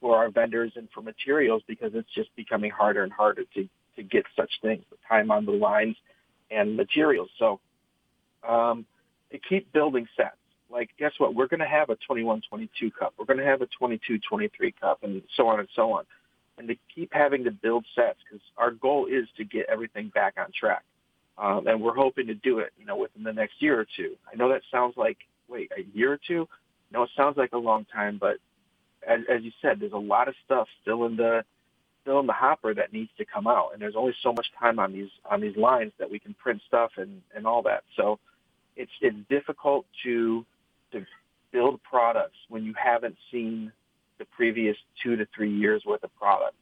for 0.01 0.17
our 0.17 0.29
vendors 0.29 0.73
and 0.75 0.89
for 0.93 1.01
materials 1.01 1.63
because 1.67 1.91
it's 1.93 2.13
just 2.13 2.35
becoming 2.35 2.69
harder 2.69 3.03
and 3.03 3.13
harder 3.13 3.43
to 3.53 3.69
to 3.95 4.03
get 4.03 4.25
such 4.35 4.51
things, 4.61 4.83
the 4.89 4.97
time 5.07 5.31
on 5.31 5.45
the 5.45 5.51
lines 5.51 5.95
and 6.49 6.75
materials. 6.75 7.29
So 7.37 7.59
um, 8.47 8.85
to 9.31 9.37
keep 9.37 9.71
building 9.71 10.07
sets, 10.17 10.35
like 10.73 10.89
guess 10.97 11.13
what? 11.19 11.35
We're 11.35 11.47
going 11.47 11.59
to 11.61 11.67
have 11.67 11.89
a 11.89 11.97
21-22 12.11 12.93
cup. 12.99 13.13
We're 13.17 13.25
going 13.25 13.39
to 13.39 13.45
have 13.45 13.61
a 13.61 13.67
22-23 13.81 14.73
cup, 14.81 15.03
and 15.03 15.21
so 15.37 15.47
on 15.47 15.59
and 15.59 15.69
so 15.75 15.93
on. 15.93 16.05
And 16.57 16.67
to 16.67 16.75
keep 16.93 17.13
having 17.13 17.43
to 17.45 17.51
build 17.51 17.85
sets 17.95 18.19
because 18.23 18.45
our 18.57 18.71
goal 18.71 19.07
is 19.07 19.27
to 19.37 19.45
get 19.45 19.67
everything 19.69 20.09
back 20.13 20.35
on 20.37 20.47
track, 20.57 20.83
um, 21.37 21.67
and 21.67 21.81
we're 21.81 21.95
hoping 21.95 22.27
to 22.27 22.35
do 22.35 22.59
it, 22.59 22.73
you 22.77 22.85
know, 22.85 22.97
within 22.97 23.23
the 23.23 23.33
next 23.33 23.61
year 23.61 23.79
or 23.79 23.87
two. 23.95 24.15
I 24.31 24.35
know 24.35 24.49
that 24.49 24.61
sounds 24.71 24.95
like 24.97 25.17
wait 25.47 25.71
a 25.77 25.83
year 25.97 26.13
or 26.13 26.19
two 26.27 26.47
No, 26.91 27.03
it 27.03 27.09
sounds 27.15 27.37
like 27.37 27.53
a 27.53 27.57
long 27.57 27.85
time, 27.93 28.17
but 28.19 28.37
as, 29.07 29.21
as 29.29 29.43
you 29.43 29.51
said, 29.61 29.79
there's 29.79 29.93
a 29.93 29.97
lot 29.97 30.27
of 30.27 30.35
stuff 30.45 30.67
still 30.81 31.05
in 31.05 31.15
the 31.15 31.43
still 32.01 32.19
in 32.19 32.27
the 32.27 32.33
hopper 32.33 32.73
that 32.73 32.91
needs 32.93 33.09
to 33.17 33.25
come 33.25 33.47
out, 33.47 33.69
and 33.73 33.81
there's 33.81 33.95
only 33.95 34.13
so 34.21 34.33
much 34.33 34.47
time 34.59 34.79
on 34.79 34.93
these 34.93 35.09
on 35.29 35.41
these 35.41 35.55
lines 35.57 35.91
that 35.99 36.09
we 36.09 36.19
can 36.19 36.33
print 36.35 36.61
stuff 36.67 36.91
and 36.97 37.21
and 37.35 37.47
all 37.47 37.61
that. 37.63 37.83
So 37.95 38.19
it's 38.75 38.91
it's 39.01 39.17
difficult 39.29 39.85
to 40.03 40.45
to 40.93 41.05
build 41.51 41.81
products 41.83 42.37
when 42.49 42.63
you 42.63 42.73
haven't 42.81 43.17
seen 43.31 43.71
the 44.17 44.25
previous 44.25 44.77
two 45.01 45.15
to 45.15 45.27
three 45.35 45.53
years 45.53 45.83
worth 45.85 46.03
of 46.03 46.15
product. 46.15 46.55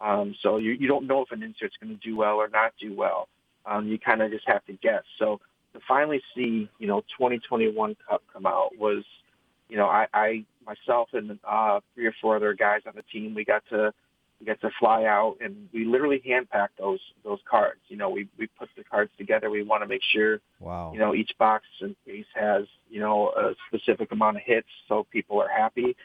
Um, 0.00 0.34
so 0.42 0.58
you, 0.58 0.72
you 0.72 0.86
don't 0.86 1.06
know 1.06 1.22
if 1.22 1.32
an 1.32 1.42
insert's 1.42 1.76
going 1.82 1.98
to 1.98 2.08
do 2.08 2.16
well 2.16 2.36
or 2.36 2.48
not 2.48 2.74
do 2.80 2.94
well. 2.94 3.28
Um, 3.64 3.88
you 3.88 3.98
kind 3.98 4.22
of 4.22 4.30
just 4.30 4.46
have 4.46 4.64
to 4.66 4.74
guess. 4.74 5.02
So 5.18 5.40
to 5.72 5.80
finally 5.88 6.22
see, 6.34 6.68
you 6.78 6.86
know, 6.86 7.00
2021 7.18 7.96
Cup 8.08 8.22
come 8.32 8.46
out 8.46 8.76
was 8.78 9.04
you 9.68 9.76
know, 9.76 9.86
I, 9.86 10.06
I 10.12 10.44
myself 10.64 11.08
and 11.12 11.38
uh, 11.48 11.80
three 11.94 12.06
or 12.06 12.14
four 12.20 12.36
other 12.36 12.54
guys 12.54 12.82
on 12.86 12.92
the 12.94 13.02
team, 13.02 13.34
we 13.34 13.44
got 13.44 13.62
to 13.70 13.92
we 14.40 14.46
got 14.46 14.60
to 14.60 14.70
fly 14.78 15.04
out 15.04 15.36
and 15.40 15.68
we 15.72 15.84
literally 15.84 16.22
hand 16.24 16.50
pack 16.50 16.70
those 16.78 17.00
those 17.24 17.38
cards. 17.48 17.80
You 17.88 17.96
know, 17.96 18.10
we 18.10 18.28
we 18.38 18.46
put 18.46 18.68
the 18.76 18.84
cards 18.84 19.10
together. 19.16 19.50
We 19.50 19.62
want 19.62 19.82
to 19.82 19.88
make 19.88 20.02
sure, 20.02 20.40
wow, 20.60 20.92
you 20.92 20.98
know, 20.98 21.14
each 21.14 21.32
box 21.38 21.64
and 21.80 21.96
case 22.04 22.26
has 22.34 22.64
you 22.90 23.00
know 23.00 23.30
a 23.30 23.54
specific 23.68 24.12
amount 24.12 24.36
of 24.36 24.42
hits, 24.44 24.68
so 24.88 25.06
people 25.10 25.40
are 25.40 25.48
happy. 25.48 25.96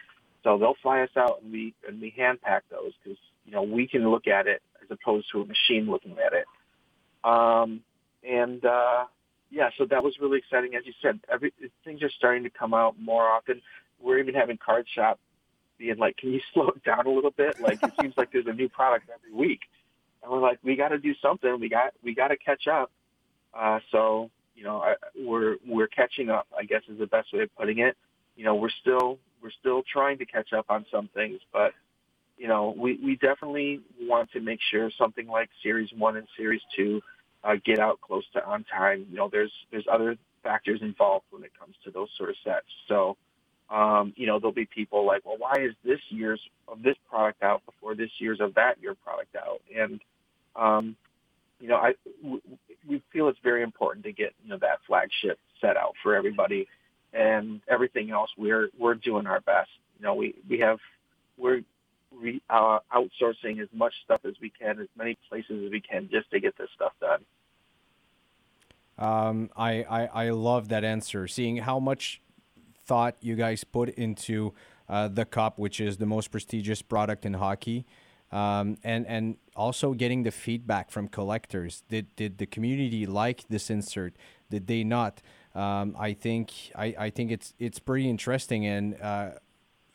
So 0.44 0.58
they'll 0.58 0.78
fly 0.82 1.02
us 1.02 1.10
out 1.18 1.42
and 1.44 1.52
we 1.52 1.74
and 1.88 2.02
we 2.02 2.14
hand 2.16 2.42
pack 2.42 2.64
those 2.72 2.94
because 3.04 3.20
you 3.46 3.52
know 3.52 3.64
we 3.64 3.88
can 3.88 4.10
look 4.10 4.28
at 4.28 4.48
it 4.48 4.62
as 4.82 4.90
opposed 4.90 5.28
to 5.34 5.42
a 5.42 5.46
machine 5.46 5.90
looking 5.90 6.18
at 6.26 6.34
it. 6.34 6.46
Um, 7.24 7.82
and 8.28 8.64
uh, 8.64 9.06
yeah, 9.50 9.70
so 9.78 9.86
that 9.86 10.04
was 10.04 10.18
really 10.20 10.38
exciting. 10.38 10.76
As 10.76 10.86
you 10.86 10.94
said, 11.02 11.20
every 11.32 11.54
things 11.84 12.02
are 12.02 12.10
starting 12.10 12.44
to 12.44 12.50
come 12.50 12.74
out 12.74 12.96
more 13.00 13.28
often. 13.28 13.62
We're 14.02 14.20
even 14.20 14.34
having 14.34 14.58
card 14.58 14.88
shop 14.94 15.20
being 15.82 15.98
like, 15.98 16.18
"Can 16.18 16.32
you 16.32 16.40
slow 16.54 16.70
it 16.70 16.84
down 16.84 17.06
a 17.06 17.10
little 17.10 17.32
bit?" 17.32 17.60
Like 17.60 17.82
it 17.84 17.92
seems 18.00 18.16
like 18.16 18.32
there's 18.32 18.48
a 18.48 18.54
new 18.54 18.70
product 18.70 19.10
every 19.14 19.34
week, 19.34 19.62
and 20.22 20.32
we're 20.32 20.40
like, 20.40 20.60
"We 20.64 20.76
got 20.76 20.90
to 20.90 21.00
do 21.00 21.14
something. 21.22 21.60
We 21.60 21.70
got 21.70 21.94
we 22.04 22.14
got 22.16 22.30
to 22.30 22.38
catch 22.38 22.68
up." 22.68 22.92
Uh, 23.54 23.80
so 23.92 24.30
you 24.56 24.64
know, 24.64 24.82
I, 24.82 24.96
we're 25.18 25.58
we're 25.68 25.88
catching 25.88 26.30
up. 26.30 26.48
I 26.58 26.64
guess 26.64 26.84
is 26.88 27.00
the 27.00 27.08
best 27.08 27.34
way 27.34 27.42
of 27.42 27.56
putting 27.56 27.80
it. 27.80 27.98
You 28.36 28.46
know, 28.46 28.56
we're 28.56 28.70
still 28.82 29.18
we're 29.42 29.52
still 29.60 29.84
trying 29.92 30.20
to 30.20 30.26
catch 30.26 30.54
up 30.54 30.68
on 30.70 30.86
some 30.92 31.10
things, 31.14 31.40
but 31.52 31.74
you 32.38 32.48
know, 32.48 32.74
we 32.78 33.00
we 33.04 33.16
definitely 33.16 33.82
want 34.02 34.32
to 34.32 34.40
make 34.40 34.60
sure 34.72 34.90
something 34.98 35.28
like 35.28 35.50
Series 35.64 35.90
One 35.98 36.18
and 36.18 36.28
Series 36.38 36.62
Two 36.76 37.02
uh, 37.44 37.56
get 37.64 37.80
out 37.80 38.00
close 38.02 38.24
to 38.34 38.46
on 38.46 38.64
time. 38.64 39.06
You 39.10 39.18
know, 39.18 39.30
there's 39.32 39.52
there's 39.72 39.86
other 39.92 40.18
factors 40.44 40.82
involved 40.82 41.26
when 41.30 41.44
it 41.44 41.52
comes 41.60 41.76
to 41.84 41.92
those 41.92 42.10
sort 42.18 42.30
of 42.30 42.36
sets. 42.44 42.66
So, 42.88 43.18
um, 43.72 44.14
you 44.18 44.28
know, 44.28 44.38
there'll 44.38 44.52
be 44.52 44.66
people 44.66 45.06
like, 45.06 45.26
well, 45.26 45.38
why 45.38 45.56
is 45.60 45.74
this 45.84 46.02
year's 46.10 46.42
of 46.68 46.84
this 46.84 46.98
product 47.10 47.42
out 47.42 47.66
before 47.66 47.96
this 47.96 48.10
year's 48.20 48.42
of 48.42 48.56
that 48.56 48.82
year 48.82 48.96
product 48.96 49.36
out? 49.36 49.62
And 49.76 50.02
um, 50.56 50.96
you 51.60 51.70
know, 51.70 51.78
I 51.78 51.94
we 52.86 53.02
feel 53.14 53.30
it's 53.30 53.40
very 53.42 53.64
important 53.64 54.04
to 54.06 54.12
get 54.12 54.34
you 54.44 54.50
know 54.50 54.58
that 54.58 54.80
flagship 54.86 55.40
set 55.62 55.78
out 55.78 55.94
for 56.04 56.16
everybody, 56.16 56.68
and 57.14 57.62
everything 57.68 58.12
else 58.12 58.30
we're 58.38 58.70
we're 58.78 58.96
doing 58.96 59.26
our 59.26 59.40
best. 59.40 59.70
You 59.98 60.06
know, 60.06 60.16
we 60.16 60.36
we 60.50 60.60
have 60.60 60.80
we're 61.38 61.62
re, 62.14 62.42
uh, 62.50 62.80
outsourcing 62.94 63.62
as 63.62 63.70
much 63.74 63.94
stuff 64.04 64.22
as 64.26 64.34
we 64.42 64.50
can, 64.50 64.80
as 64.80 64.88
many 64.98 65.18
places 65.30 65.64
as 65.66 65.72
we 65.72 65.80
can, 65.80 66.10
just 66.12 66.30
to 66.32 66.42
get 66.42 66.58
this 66.58 66.70
stuff 66.76 66.92
done. 67.00 67.24
Um, 68.98 69.50
I, 69.56 69.84
I, 69.84 70.26
I 70.26 70.30
love 70.30 70.68
that 70.70 70.84
answer. 70.84 71.28
Seeing 71.28 71.58
how 71.58 71.80
much 71.80 72.22
thought 72.92 73.16
you 73.22 73.38
guys 73.38 73.64
put 73.64 73.88
into 73.92 74.54
uh, 74.90 75.08
the 75.08 75.24
cup, 75.24 75.58
which 75.58 75.80
is 75.80 75.96
the 75.96 76.06
most 76.06 76.30
prestigious 76.30 76.82
product 76.82 77.26
in 77.26 77.36
hockey, 77.36 77.86
um, 78.34 78.78
and 78.84 79.08
and 79.08 79.38
also 79.56 79.94
getting 79.94 80.24
the 80.24 80.32
feedback 80.46 80.92
from 80.92 81.08
collectors. 81.08 81.84
Did 81.88 82.14
did 82.18 82.38
the 82.38 82.46
community 82.46 83.06
like 83.06 83.48
this 83.48 83.70
insert? 83.70 84.14
Did 84.50 84.68
they 84.68 84.84
not? 84.84 85.22
Um, 85.56 85.96
I 85.98 86.12
think 86.12 86.52
I, 86.76 86.88
I 87.06 87.10
think 87.12 87.32
it's 87.32 87.54
it's 87.60 87.80
pretty 87.80 88.10
interesting 88.10 88.66
and. 88.66 89.00
Uh, 89.02 89.30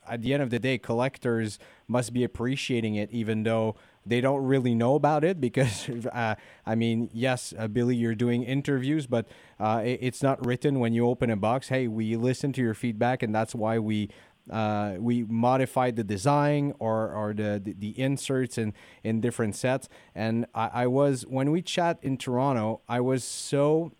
at 0.08 0.22
the 0.22 0.32
end 0.32 0.40
of 0.40 0.50
the 0.50 0.60
day, 0.60 0.78
collectors 0.78 1.58
must 1.88 2.12
be 2.12 2.22
appreciating 2.22 2.94
it, 2.94 3.10
even 3.10 3.42
though 3.42 3.74
they 4.06 4.20
don't 4.20 4.44
really 4.44 4.74
know 4.74 4.94
about 4.94 5.24
it. 5.24 5.40
Because, 5.40 5.88
uh, 6.12 6.36
I 6.64 6.74
mean, 6.74 7.10
yes, 7.12 7.52
uh, 7.58 7.68
Billy, 7.68 7.96
you're 7.96 8.14
doing 8.14 8.42
interviews, 8.42 9.06
but 9.06 9.26
uh, 9.58 9.82
it, 9.84 9.98
it's 10.02 10.22
not 10.22 10.44
written 10.44 10.80
when 10.80 10.92
you 10.92 11.06
open 11.06 11.30
a 11.30 11.36
box. 11.36 11.68
Hey, 11.68 11.88
we 11.88 12.16
listen 12.16 12.52
to 12.54 12.62
your 12.62 12.74
feedback, 12.74 13.22
and 13.22 13.34
that's 13.34 13.54
why 13.54 13.78
we. 13.78 14.10
Uh, 14.48 14.94
we 15.00 15.24
modified 15.24 15.96
the 15.96 16.04
design 16.04 16.72
or, 16.78 17.10
or 17.10 17.34
the, 17.34 17.60
the, 17.64 17.72
the 17.72 18.00
inserts 18.00 18.56
in, 18.56 18.72
in 19.02 19.20
different 19.20 19.56
sets. 19.56 19.88
And 20.14 20.46
I, 20.54 20.70
I 20.72 20.86
was, 20.86 21.26
when 21.26 21.50
we 21.50 21.62
chat 21.62 21.98
in 22.00 22.16
Toronto, 22.16 22.80
I 22.88 23.00
was 23.00 23.24
so 23.24 23.90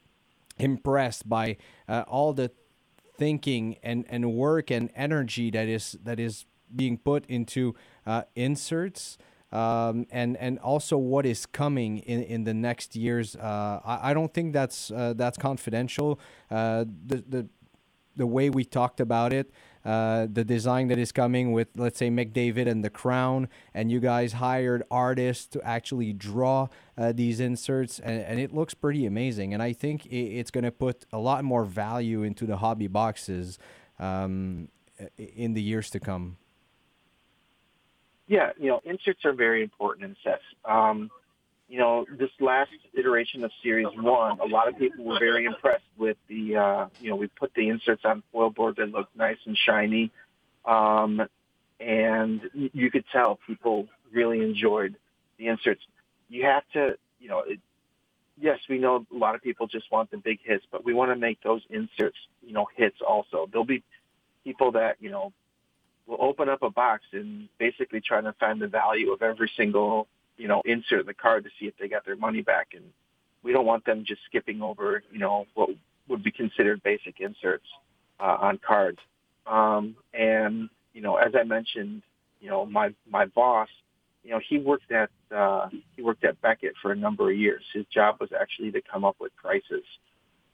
impressed 0.56 1.28
by 1.28 1.56
uh, 1.88 2.04
all 2.06 2.32
the 2.32 2.52
thinking 3.18 3.76
and, 3.82 4.04
and 4.08 4.34
work 4.34 4.70
and 4.70 4.90
energy 4.94 5.50
that 5.50 5.68
is 5.68 5.96
that 6.04 6.20
is 6.20 6.44
being 6.74 6.98
put 6.98 7.24
into 7.26 7.74
uh, 8.06 8.22
inserts 8.34 9.18
um, 9.52 10.06
and 10.10 10.36
and 10.36 10.58
also 10.58 10.96
what 10.98 11.26
is 11.26 11.46
coming 11.46 11.98
in, 11.98 12.22
in 12.22 12.44
the 12.44 12.54
next 12.54 12.96
years. 12.96 13.36
Uh, 13.36 13.80
I, 13.84 14.10
I 14.10 14.14
don't 14.14 14.32
think 14.32 14.52
that's 14.52 14.90
uh, 14.90 15.14
that's 15.16 15.38
confidential. 15.38 16.20
Uh, 16.50 16.84
the 17.06 17.24
the 17.28 17.48
the 18.16 18.26
way 18.26 18.50
we 18.50 18.64
talked 18.64 19.00
about 19.00 19.32
it 19.32 19.50
uh, 19.86 20.26
the 20.28 20.44
design 20.44 20.88
that 20.88 20.98
is 20.98 21.12
coming 21.12 21.52
with, 21.52 21.68
let's 21.76 21.96
say, 21.96 22.10
McDavid 22.10 22.66
and 22.66 22.84
the 22.84 22.90
Crown, 22.90 23.48
and 23.72 23.88
you 23.88 24.00
guys 24.00 24.32
hired 24.32 24.82
artists 24.90 25.46
to 25.46 25.62
actually 25.62 26.12
draw 26.12 26.66
uh, 26.98 27.12
these 27.12 27.38
inserts, 27.38 28.00
and, 28.00 28.20
and, 28.22 28.40
it 28.40 28.52
looks 28.52 28.74
pretty 28.74 29.06
amazing. 29.06 29.54
And 29.54 29.62
I 29.62 29.72
think 29.72 30.04
it, 30.06 30.16
it's 30.16 30.50
going 30.50 30.64
to 30.64 30.72
put 30.72 31.06
a 31.12 31.18
lot 31.18 31.44
more 31.44 31.64
value 31.64 32.24
into 32.24 32.46
the 32.46 32.56
hobby 32.56 32.88
boxes 32.88 33.60
um, 34.00 34.70
in 35.16 35.54
the 35.54 35.62
years 35.62 35.88
to 35.90 36.00
come. 36.00 36.36
Yeah, 38.28 38.50
you 38.58 38.68
know, 38.68 38.80
inserts 38.84 39.24
are 39.24 39.32
very 39.32 39.62
important 39.62 40.04
in 40.06 40.16
sets. 40.24 40.42
Um, 40.64 41.10
you 41.68 41.78
know, 41.78 42.06
this 42.18 42.30
last 42.40 42.70
iteration 42.94 43.44
of 43.44 43.50
Series 43.62 43.88
1, 43.94 44.40
a 44.40 44.44
lot 44.44 44.68
of 44.68 44.78
people 44.78 45.04
were 45.04 45.18
very 45.18 45.46
impressed 45.46 45.84
with 45.96 46.16
the, 46.28 46.56
uh, 46.56 46.86
you 47.00 47.10
know, 47.10 47.16
we 47.16 47.26
put 47.26 47.52
the 47.54 47.68
inserts 47.68 48.02
on 48.04 48.22
foil 48.32 48.50
board 48.50 48.76
that 48.76 48.90
look 48.90 49.08
nice 49.16 49.38
and 49.46 49.56
shiny. 49.56 50.12
Um, 50.64 51.22
and 51.80 52.40
you 52.52 52.90
could 52.90 53.04
tell 53.12 53.38
people 53.46 53.88
really 54.12 54.42
enjoyed 54.42 54.96
the 55.38 55.48
inserts. 55.48 55.82
You 56.28 56.44
have 56.44 56.62
to, 56.72 56.96
you 57.20 57.28
know, 57.28 57.40
it, 57.46 57.60
yes, 58.40 58.58
we 58.68 58.78
know 58.78 59.04
a 59.12 59.16
lot 59.16 59.34
of 59.34 59.42
people 59.42 59.66
just 59.66 59.90
want 59.90 60.10
the 60.10 60.18
big 60.18 60.38
hits, 60.42 60.64
but 60.70 60.84
we 60.84 60.94
want 60.94 61.10
to 61.10 61.16
make 61.16 61.42
those 61.42 61.62
inserts, 61.68 62.16
you 62.42 62.52
know, 62.52 62.66
hits 62.76 62.98
also. 63.06 63.48
There'll 63.50 63.64
be 63.64 63.82
people 64.44 64.72
that, 64.72 64.96
you 65.00 65.10
know, 65.10 65.32
will 66.06 66.18
open 66.20 66.48
up 66.48 66.62
a 66.62 66.70
box 66.70 67.02
and 67.12 67.48
basically 67.58 68.00
try 68.00 68.20
to 68.20 68.32
find 68.34 68.60
the 68.60 68.68
value 68.68 69.12
of 69.12 69.22
every 69.22 69.50
single, 69.56 70.06
you 70.36 70.48
know, 70.48 70.62
insert 70.64 71.00
in 71.00 71.06
the 71.06 71.14
card 71.14 71.44
to 71.44 71.50
see 71.58 71.66
if 71.66 71.74
they 71.78 71.88
got 71.88 72.04
their 72.04 72.16
money 72.16 72.42
back. 72.42 72.68
And 72.74 72.84
we 73.42 73.52
don't 73.52 73.66
want 73.66 73.84
them 73.84 74.04
just 74.06 74.20
skipping 74.26 74.62
over, 74.62 75.02
you 75.10 75.18
know, 75.18 75.46
what 75.54 75.70
would 76.08 76.22
be 76.22 76.30
considered 76.30 76.82
basic 76.82 77.20
inserts 77.20 77.66
uh, 78.20 78.36
on 78.40 78.58
cards. 78.64 78.98
Um, 79.46 79.96
and, 80.14 80.68
you 80.92 81.02
know, 81.02 81.16
as 81.16 81.34
I 81.38 81.44
mentioned, 81.44 82.02
you 82.40 82.48
know, 82.48 82.64
my, 82.66 82.94
my 83.10 83.26
boss, 83.26 83.68
you 84.22 84.30
know, 84.30 84.40
he 84.48 84.58
worked 84.58 84.90
at, 84.92 85.10
uh, 85.34 85.68
he 85.94 86.02
worked 86.02 86.24
at 86.24 86.40
Beckett 86.40 86.74
for 86.82 86.92
a 86.92 86.96
number 86.96 87.30
of 87.30 87.36
years. 87.36 87.62
His 87.72 87.86
job 87.86 88.16
was 88.20 88.30
actually 88.38 88.72
to 88.72 88.80
come 88.80 89.04
up 89.04 89.16
with 89.20 89.34
prices 89.36 89.84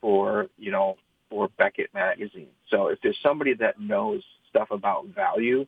for, 0.00 0.48
you 0.58 0.70
know, 0.70 0.96
for 1.30 1.48
Beckett 1.56 1.92
magazine. 1.94 2.48
So 2.68 2.88
if 2.88 2.98
there's 3.02 3.18
somebody 3.22 3.54
that 3.54 3.80
knows 3.80 4.22
stuff 4.52 4.70
about 4.70 5.06
value, 5.06 5.66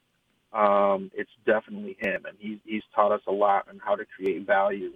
um, 0.52 1.10
it's 1.14 1.30
definitely 1.46 1.96
him. 1.98 2.24
And 2.26 2.36
he's, 2.38 2.58
he's 2.64 2.82
taught 2.94 3.12
us 3.12 3.22
a 3.26 3.32
lot 3.32 3.66
on 3.68 3.80
how 3.84 3.96
to 3.96 4.04
create 4.04 4.46
value 4.46 4.92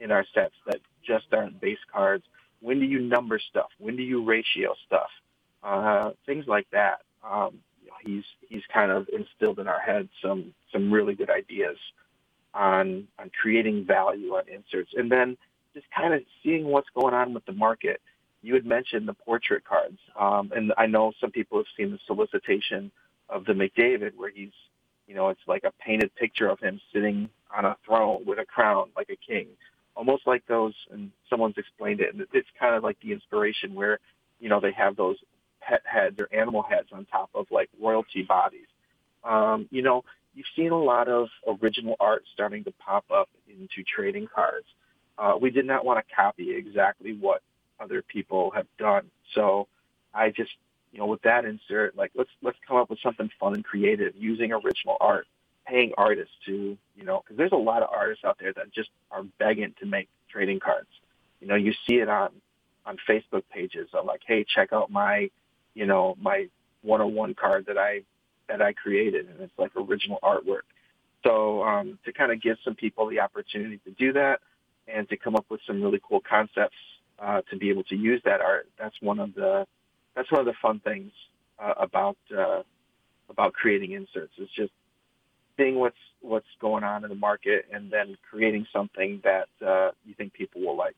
in 0.00 0.10
our 0.10 0.24
sets 0.34 0.54
that 0.66 0.80
just 1.06 1.26
aren't 1.32 1.60
base 1.60 1.78
cards. 1.92 2.24
When 2.60 2.80
do 2.80 2.86
you 2.86 3.00
number 3.00 3.38
stuff? 3.50 3.68
When 3.78 3.96
do 3.96 4.02
you 4.02 4.24
ratio 4.24 4.74
stuff? 4.86 5.10
Uh, 5.62 6.10
things 6.26 6.46
like 6.46 6.66
that. 6.72 7.02
Um, 7.28 7.58
you 7.82 7.88
know, 7.88 7.94
he's 8.04 8.24
he's 8.48 8.62
kind 8.72 8.90
of 8.90 9.08
instilled 9.12 9.58
in 9.58 9.68
our 9.68 9.80
heads 9.80 10.08
some 10.22 10.54
some 10.72 10.92
really 10.92 11.14
good 11.14 11.30
ideas 11.30 11.76
on 12.54 13.06
on 13.18 13.30
creating 13.40 13.84
value 13.84 14.30
on 14.34 14.42
inserts, 14.48 14.92
and 14.96 15.10
then 15.10 15.36
just 15.74 15.86
kind 15.96 16.14
of 16.14 16.22
seeing 16.42 16.64
what's 16.64 16.88
going 16.94 17.14
on 17.14 17.34
with 17.34 17.44
the 17.46 17.52
market. 17.52 18.00
You 18.42 18.54
had 18.54 18.66
mentioned 18.66 19.06
the 19.06 19.14
portrait 19.14 19.64
cards, 19.64 19.98
um, 20.18 20.50
and 20.54 20.72
I 20.76 20.86
know 20.86 21.12
some 21.20 21.30
people 21.30 21.58
have 21.58 21.66
seen 21.76 21.92
the 21.92 21.98
solicitation 22.06 22.90
of 23.32 23.44
the 23.44 23.52
McDavid, 23.52 24.12
where 24.16 24.30
he's, 24.30 24.52
you 25.06 25.14
know, 25.14 25.28
it's 25.30 25.40
like 25.46 25.64
a 25.64 25.72
painted 25.84 26.14
picture 26.14 26.48
of 26.48 26.60
him 26.60 26.80
sitting 26.92 27.28
on 27.56 27.64
a 27.64 27.76
throne 27.84 28.24
with 28.26 28.38
a 28.38 28.44
crown, 28.44 28.90
like 28.96 29.10
a 29.10 29.16
king, 29.16 29.48
almost 29.96 30.26
like 30.26 30.46
those. 30.46 30.74
And 30.90 31.10
someone's 31.28 31.58
explained 31.58 32.00
it, 32.00 32.14
and 32.14 32.26
it's 32.32 32.48
kind 32.58 32.74
of 32.74 32.82
like 32.82 32.98
the 33.00 33.12
inspiration 33.12 33.74
where, 33.74 33.98
you 34.38 34.48
know, 34.48 34.60
they 34.60 34.72
have 34.72 34.96
those 34.96 35.16
pet 35.60 35.82
heads 35.84 36.16
or 36.20 36.28
animal 36.32 36.62
heads 36.62 36.88
on 36.92 37.06
top 37.06 37.30
of 37.34 37.46
like 37.50 37.68
royalty 37.80 38.22
bodies. 38.22 38.66
Um, 39.24 39.68
you 39.70 39.82
know, 39.82 40.04
you've 40.34 40.46
seen 40.56 40.72
a 40.72 40.78
lot 40.78 41.08
of 41.08 41.28
original 41.46 41.96
art 42.00 42.24
starting 42.32 42.64
to 42.64 42.72
pop 42.72 43.04
up 43.10 43.28
into 43.48 43.82
trading 43.84 44.28
cards. 44.32 44.66
Uh, 45.18 45.34
we 45.40 45.50
did 45.50 45.66
not 45.66 45.84
want 45.84 46.04
to 46.04 46.14
copy 46.14 46.54
exactly 46.54 47.16
what 47.18 47.42
other 47.78 48.02
people 48.02 48.50
have 48.50 48.66
done. 48.78 49.10
So 49.34 49.68
I 50.14 50.30
just 50.30 50.50
you 50.92 50.98
know, 50.98 51.06
with 51.06 51.22
that 51.22 51.44
insert, 51.44 51.96
like 51.96 52.12
let's 52.14 52.30
let's 52.42 52.58
come 52.66 52.76
up 52.76 52.90
with 52.90 52.98
something 53.02 53.30
fun 53.40 53.54
and 53.54 53.64
creative 53.64 54.14
using 54.14 54.52
original 54.52 54.96
art, 55.00 55.26
paying 55.66 55.92
artists 55.96 56.34
to, 56.46 56.76
you 56.96 57.04
know, 57.04 57.22
because 57.22 57.38
there's 57.38 57.52
a 57.52 57.56
lot 57.56 57.82
of 57.82 57.88
artists 57.90 58.24
out 58.24 58.36
there 58.38 58.52
that 58.52 58.72
just 58.72 58.90
are 59.10 59.22
begging 59.38 59.74
to 59.80 59.86
make 59.86 60.08
trading 60.28 60.60
cards. 60.60 60.88
You 61.40 61.48
know, 61.48 61.54
you 61.54 61.72
see 61.88 61.96
it 61.96 62.08
on 62.08 62.30
on 62.84 62.98
Facebook 63.08 63.44
pages 63.50 63.88
of 63.94 64.04
like, 64.04 64.20
hey, 64.26 64.44
check 64.44 64.72
out 64.72 64.90
my, 64.90 65.30
you 65.74 65.86
know, 65.86 66.16
my 66.20 66.48
101 66.82 67.34
card 67.34 67.66
that 67.66 67.78
I 67.78 68.02
that 68.48 68.60
I 68.60 68.74
created, 68.74 69.28
and 69.28 69.40
it's 69.40 69.58
like 69.58 69.70
original 69.76 70.18
artwork. 70.22 70.62
So 71.24 71.62
um, 71.62 71.98
to 72.04 72.12
kind 72.12 72.32
of 72.32 72.42
give 72.42 72.58
some 72.64 72.74
people 72.74 73.08
the 73.08 73.20
opportunity 73.20 73.78
to 73.84 73.90
do 73.92 74.12
that 74.12 74.40
and 74.88 75.08
to 75.08 75.16
come 75.16 75.36
up 75.36 75.46
with 75.48 75.60
some 75.66 75.80
really 75.80 76.00
cool 76.06 76.20
concepts 76.20 76.76
uh, 77.18 77.42
to 77.50 77.56
be 77.56 77.70
able 77.70 77.84
to 77.84 77.96
use 77.96 78.20
that 78.24 78.40
art, 78.40 78.68
that's 78.78 78.96
one 79.00 79.20
of 79.20 79.34
the 79.34 79.66
that's 80.14 80.30
one 80.30 80.40
of 80.40 80.46
the 80.46 80.54
fun 80.60 80.80
things 80.80 81.12
uh, 81.58 81.74
about 81.78 82.16
uh, 82.36 82.62
about 83.30 83.52
creating 83.52 83.92
inserts. 83.92 84.32
Is 84.38 84.48
just 84.56 84.72
seeing 85.56 85.76
what's 85.78 85.96
what's 86.20 86.46
going 86.60 86.84
on 86.84 87.04
in 87.04 87.10
the 87.10 87.16
market 87.16 87.66
and 87.72 87.90
then 87.90 88.16
creating 88.28 88.66
something 88.72 89.20
that 89.24 89.48
uh, 89.66 89.90
you 90.04 90.14
think 90.14 90.32
people 90.32 90.60
will 90.60 90.76
like. 90.76 90.96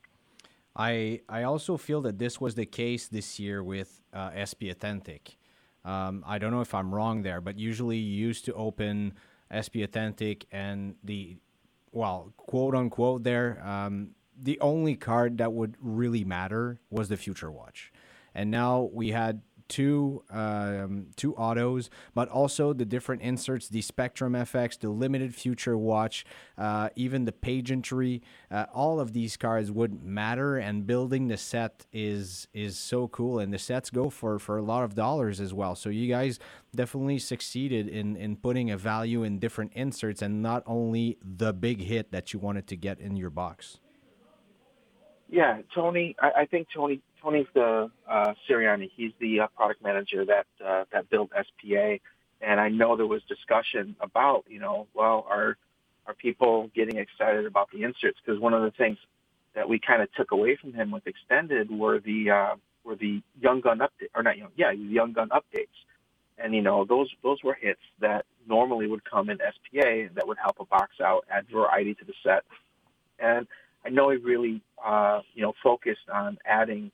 I 0.77 1.20
I 1.29 1.44
also 1.44 1.77
feel 1.77 2.00
that 2.03 2.18
this 2.18 2.40
was 2.40 2.55
the 2.55 2.66
case 2.66 3.09
this 3.09 3.38
year 3.38 3.62
with 3.62 4.03
uh, 4.12 4.31
SP 4.35 4.70
Authentic. 4.70 5.37
Um, 5.85 6.24
I 6.27 6.38
don't 6.38 6.50
know 6.50 6.62
if 6.62 6.74
I'm 6.74 6.94
wrong 6.94 7.22
there, 7.22 7.40
but 7.40 7.59
usually 7.59 7.98
you 7.98 8.27
used 8.27 8.46
to 8.46 8.55
open 8.55 9.14
SP 9.53 9.85
Authentic 9.85 10.46
and 10.50 10.96
the 11.05 11.37
well, 11.92 12.33
quote 12.37 12.74
unquote, 12.74 13.22
there. 13.22 13.64
Um, 13.64 14.11
the 14.37 14.59
only 14.61 14.96
card 14.96 15.38
that 15.38 15.53
would 15.53 15.77
really 15.81 16.24
matter 16.24 16.81
was 16.90 17.09
the 17.09 17.16
Future 17.16 17.53
Watch 17.53 17.92
and 18.35 18.51
now 18.51 18.88
we 18.92 19.11
had 19.11 19.42
two 19.68 20.23
um, 20.31 21.07
two 21.16 21.35
autos, 21.35 21.90
but 22.14 22.29
also 22.29 22.73
the 22.73 22.85
different 22.85 23.23
inserts, 23.23 23.68
the 23.68 23.81
Spectrum 23.81 24.35
FX, 24.35 24.79
the 24.79 24.88
limited 24.88 25.35
future 25.35 25.77
watch, 25.77 26.25
uh, 26.59 26.90
even 26.97 27.25
the 27.25 27.33
pageantry. 27.33 28.23
Uh, 28.51 28.66
all 28.73 29.01
of 29.01 29.12
these 29.12 29.37
cards 29.37 29.70
would 29.70 30.03
matter, 30.03 30.57
and 30.57 30.87
building 30.87 31.29
the 31.29 31.37
set 31.37 31.87
is 31.92 32.49
is 32.53 32.79
so 32.79 33.09
cool. 33.09 33.38
And 33.38 33.53
the 33.53 33.59
sets 33.59 33.90
go 33.90 34.11
for 34.11 34.38
for 34.38 34.59
a 34.59 34.62
lot 34.62 34.85
of 34.85 34.94
dollars 34.94 35.40
as 35.40 35.55
well. 35.55 35.75
So 35.75 35.88
you 35.88 36.09
guys 36.09 36.38
definitely 36.75 37.18
succeeded 37.18 37.88
in 37.88 38.16
in 38.16 38.37
putting 38.37 38.70
a 38.70 38.77
value 38.77 39.23
in 39.23 39.38
different 39.38 39.73
inserts, 39.75 40.23
and 40.23 40.42
not 40.42 40.62
only 40.66 41.18
the 41.23 41.53
big 41.53 41.81
hit 41.83 42.12
that 42.12 42.33
you 42.33 42.38
wanted 42.38 42.66
to 42.68 42.77
get 42.77 43.01
in 43.01 43.16
your 43.16 43.31
box. 43.31 43.79
Yeah, 45.29 45.62
Tony. 45.75 46.14
I, 46.20 46.42
I 46.42 46.47
think 46.47 46.68
Tony 46.73 47.01
Tony's 47.25 47.47
the 47.55 47.91
uh, 48.09 48.35
Sirianni. 48.49 48.91
He's 48.95 49.13
the 49.19 49.41
uh, 49.41 49.47
product 49.57 49.83
manager 49.83 50.25
that 50.27 50.47
uh, 50.65 50.85
that 50.93 51.09
built 51.09 51.31
SPA, 51.31 51.97
and 52.43 52.61
I 52.61 52.69
know 52.69 52.97
there 52.97 53.07
was 53.07 53.23
discussion 53.23 53.97
about 54.01 54.45
you 54.49 54.61
know 54.61 54.87
well 54.95 55.27
are 55.29 55.57
are 56.07 56.15
people 56.15 56.71
getting 56.75 56.99
excited 56.99 57.47
about 57.47 57.71
the 57.73 57.83
inserts? 57.83 58.19
Because 58.25 58.39
one 58.39 58.53
of 58.53 58.63
the 58.63 58.71
things 58.71 58.99
that 59.55 59.69
we 59.69 59.79
kind 59.79 60.03
of 60.03 60.13
took 60.13 60.33
away 60.33 60.57
from 60.57 60.75
him 60.75 60.91
with 60.91 61.07
extended 61.07 61.71
were 61.71 61.99
the 61.99 62.31
uh, 62.31 62.55
were 62.85 62.97
the 62.97 63.23
young 63.41 63.63
gun 63.63 63.79
update 63.79 64.11
or 64.15 64.23
not 64.23 64.37
young 64.37 64.51
yeah 64.57 64.71
young 64.71 65.13
gun 65.13 65.31
updates, 65.31 65.79
and 66.37 66.55
you 66.55 66.61
know 66.61 66.85
those 66.85 67.09
those 67.23 67.43
were 67.43 67.55
hits 67.55 67.81
that 68.01 68.27
normally 68.47 68.87
would 68.87 69.03
come 69.11 69.31
in 69.31 69.39
SPA 69.39 70.13
that 70.15 70.27
would 70.27 70.37
help 70.37 70.57
a 70.61 70.67
box 70.67 71.01
out, 71.03 71.25
add 71.31 71.47
variety 71.51 71.95
to 71.95 72.05
the 72.05 72.13
set, 72.23 72.45
and 73.19 73.47
I 73.85 73.91
know 73.91 74.11
he 74.11 74.17
really, 74.17 74.63
uh, 74.85 75.21
you 75.35 75.43
know, 75.43 75.53
focused 75.63 76.09
on 76.13 76.39
adding, 76.47 76.91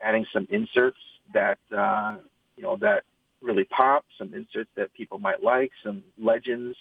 adding 0.00 0.26
some 0.32 0.46
inserts 0.50 0.98
that, 1.32 1.58
uh, 1.76 2.16
you 2.56 2.62
know, 2.62 2.76
that 2.76 3.04
really 3.40 3.64
pop, 3.64 4.04
some 4.18 4.32
inserts 4.34 4.70
that 4.76 4.92
people 4.94 5.18
might 5.18 5.42
like, 5.42 5.70
some 5.84 6.02
legends, 6.18 6.76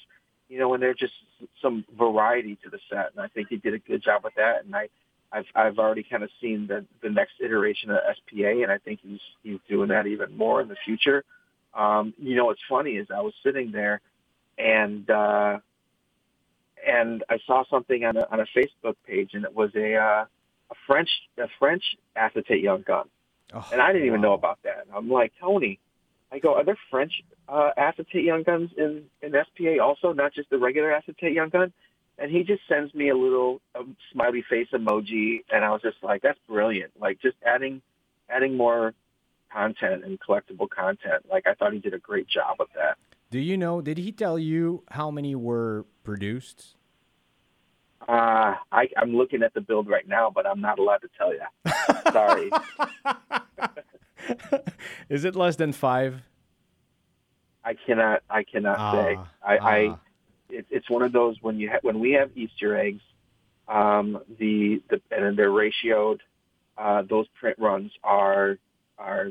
you 0.49 0.59
know, 0.59 0.73
and 0.73 0.81
they're 0.81 0.93
just 0.93 1.13
some 1.61 1.85
variety 1.97 2.57
to 2.63 2.69
the 2.69 2.79
set. 2.89 3.11
And 3.11 3.21
I 3.21 3.27
think 3.27 3.47
he 3.49 3.57
did 3.57 3.73
a 3.73 3.79
good 3.79 4.03
job 4.03 4.23
with 4.23 4.35
that. 4.35 4.65
And 4.65 4.75
I, 4.75 4.89
I've, 5.31 5.45
I've 5.55 5.79
already 5.79 6.03
kind 6.03 6.23
of 6.23 6.29
seen 6.41 6.67
the, 6.67 6.85
the 7.01 7.09
next 7.09 7.33
iteration 7.41 7.89
of 7.89 7.97
SPA, 8.15 8.61
and 8.63 8.71
I 8.71 8.77
think 8.77 8.99
he's, 9.01 9.19
he's 9.43 9.59
doing 9.67 9.89
that 9.89 10.07
even 10.07 10.37
more 10.37 10.61
in 10.61 10.67
the 10.67 10.77
future. 10.85 11.23
Um, 11.73 12.13
you 12.17 12.35
know, 12.35 12.45
what's 12.45 12.61
funny 12.69 12.91
is 12.91 13.07
I 13.13 13.21
was 13.21 13.33
sitting 13.43 13.71
there 13.71 14.01
and, 14.57 15.09
uh, 15.09 15.59
and 16.85 17.23
I 17.29 17.39
saw 17.45 17.63
something 17.69 18.05
on 18.05 18.15
a, 18.15 18.27
on 18.31 18.39
a 18.39 18.45
Facebook 18.55 18.95
page, 19.07 19.31
and 19.33 19.43
it 19.43 19.55
was 19.55 19.71
a 19.75 19.95
uh, 19.95 20.25
a 20.71 20.75
French 20.87 21.09
a 21.37 21.47
French 21.59 21.83
acetate 22.15 22.63
young 22.63 22.81
gun, 22.81 23.07
oh, 23.53 23.67
and 23.71 23.81
I 23.81 23.91
didn't 23.91 24.07
even 24.07 24.21
know 24.21 24.33
about 24.33 24.59
that. 24.63 24.85
I'm 24.93 25.09
like 25.09 25.33
Tony, 25.39 25.79
I 26.31 26.39
go, 26.39 26.55
are 26.55 26.63
there 26.63 26.77
French 26.89 27.13
uh, 27.47 27.71
acetate 27.77 28.25
young 28.25 28.43
guns 28.43 28.71
in 28.77 29.03
in 29.21 29.31
SPA 29.31 29.81
also, 29.81 30.13
not 30.13 30.33
just 30.33 30.49
the 30.49 30.57
regular 30.57 30.91
acetate 30.91 31.33
young 31.33 31.49
gun? 31.49 31.71
And 32.17 32.31
he 32.31 32.43
just 32.43 32.61
sends 32.69 32.93
me 32.93 33.09
a 33.09 33.15
little 33.15 33.59
um, 33.77 33.97
smiley 34.11 34.43
face 34.49 34.69
emoji, 34.73 35.43
and 35.51 35.65
I 35.65 35.71
was 35.71 35.81
just 35.81 35.97
like, 36.01 36.21
that's 36.21 36.39
brilliant. 36.47 36.91
Like 36.99 37.19
just 37.21 37.35
adding 37.45 37.81
adding 38.29 38.55
more 38.55 38.93
content 39.51 40.03
and 40.03 40.19
collectible 40.19 40.69
content. 40.69 41.25
Like 41.29 41.45
I 41.47 41.53
thought 41.53 41.73
he 41.73 41.79
did 41.79 41.93
a 41.93 41.99
great 41.99 42.27
job 42.27 42.57
with 42.59 42.69
that. 42.75 42.97
Do 43.31 43.39
you 43.39 43.57
know? 43.57 43.81
Did 43.81 43.97
he 43.97 44.11
tell 44.11 44.39
you 44.39 44.83
how 44.91 45.11
many 45.11 45.35
were 45.35 45.85
produced? 46.03 46.74
Uh, 48.07 48.55
I, 48.71 48.87
I'm 48.97 49.15
looking 49.15 49.41
at 49.41 49.53
the 49.53 49.61
build 49.61 49.87
right 49.87 50.07
now, 50.07 50.29
but 50.33 50.45
I'm 50.45 50.61
not 50.61 50.79
allowed 50.79 50.99
to 50.99 51.09
tell 51.17 51.33
you. 51.33 51.41
Sorry. 52.11 52.51
Is 55.09 55.25
it 55.25 55.35
less 55.35 55.55
than 55.55 55.71
five? 55.71 56.21
I 57.63 57.73
cannot. 57.73 58.21
I 58.29 58.43
cannot 58.43 58.79
uh, 58.79 58.91
say. 58.91 59.17
I. 59.43 59.57
I 59.57 59.95
it, 60.49 60.65
it's 60.69 60.89
one 60.89 61.01
of 61.01 61.11
those 61.11 61.37
when 61.41 61.57
you 61.59 61.71
ha- 61.71 61.79
when 61.81 61.99
we 61.99 62.11
have 62.11 62.29
Easter 62.35 62.77
eggs, 62.77 63.01
um, 63.67 64.19
the 64.39 64.81
the 64.89 65.01
and 65.11 65.37
they're 65.37 65.49
ratioed. 65.49 66.19
Uh, 66.77 67.01
those 67.09 67.27
print 67.39 67.57
runs 67.57 67.91
are 68.03 68.57
are 68.97 69.29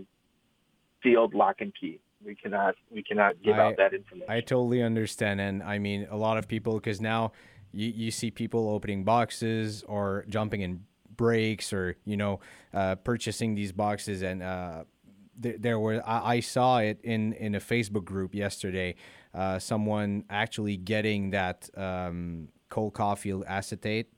field 1.03 1.35
lock 1.35 1.57
and 1.61 1.73
key 1.79 2.01
We 2.25 2.35
cannot 2.35 2.75
we 2.91 3.03
cannot 3.03 3.41
give 3.43 3.57
I- 3.57 3.61
out 3.61 3.77
that 3.77 3.93
information. 3.95 4.31
I 4.31 4.41
totally 4.41 4.83
understand, 4.83 5.41
and 5.41 5.63
I 5.63 5.79
mean 5.79 6.09
a 6.11 6.17
lot 6.17 6.39
of 6.39 6.49
people 6.49 6.75
because 6.75 7.01
now 7.01 7.33
you, 7.75 7.89
you 7.89 8.11
see 8.11 8.31
people 8.31 8.69
opening 8.69 9.05
boxes 9.05 9.85
or 9.87 10.25
jumping 10.29 10.61
in 10.63 10.85
breaks 11.17 11.73
or 11.73 11.97
you 12.05 12.17
know 12.17 12.41
uh, 12.73 12.95
purchasing 12.97 13.55
these 13.55 13.73
boxes, 13.73 14.23
and 14.23 14.43
uh, 14.43 14.85
there, 15.37 15.59
there 15.59 15.79
were 15.79 16.03
I, 16.07 16.37
I 16.37 16.41
saw 16.41 16.79
it 16.79 17.01
in 17.03 17.33
in 17.35 17.55
a 17.55 17.61
Facebook 17.61 18.05
group 18.05 18.35
yesterday. 18.35 18.95
Uh, 19.35 19.59
someone 19.59 20.25
actually 20.31 20.77
getting 20.77 21.31
that 21.31 21.69
um, 21.77 22.49
Cole 22.69 22.91
Caufield 22.91 23.45
acetate. 23.47 24.13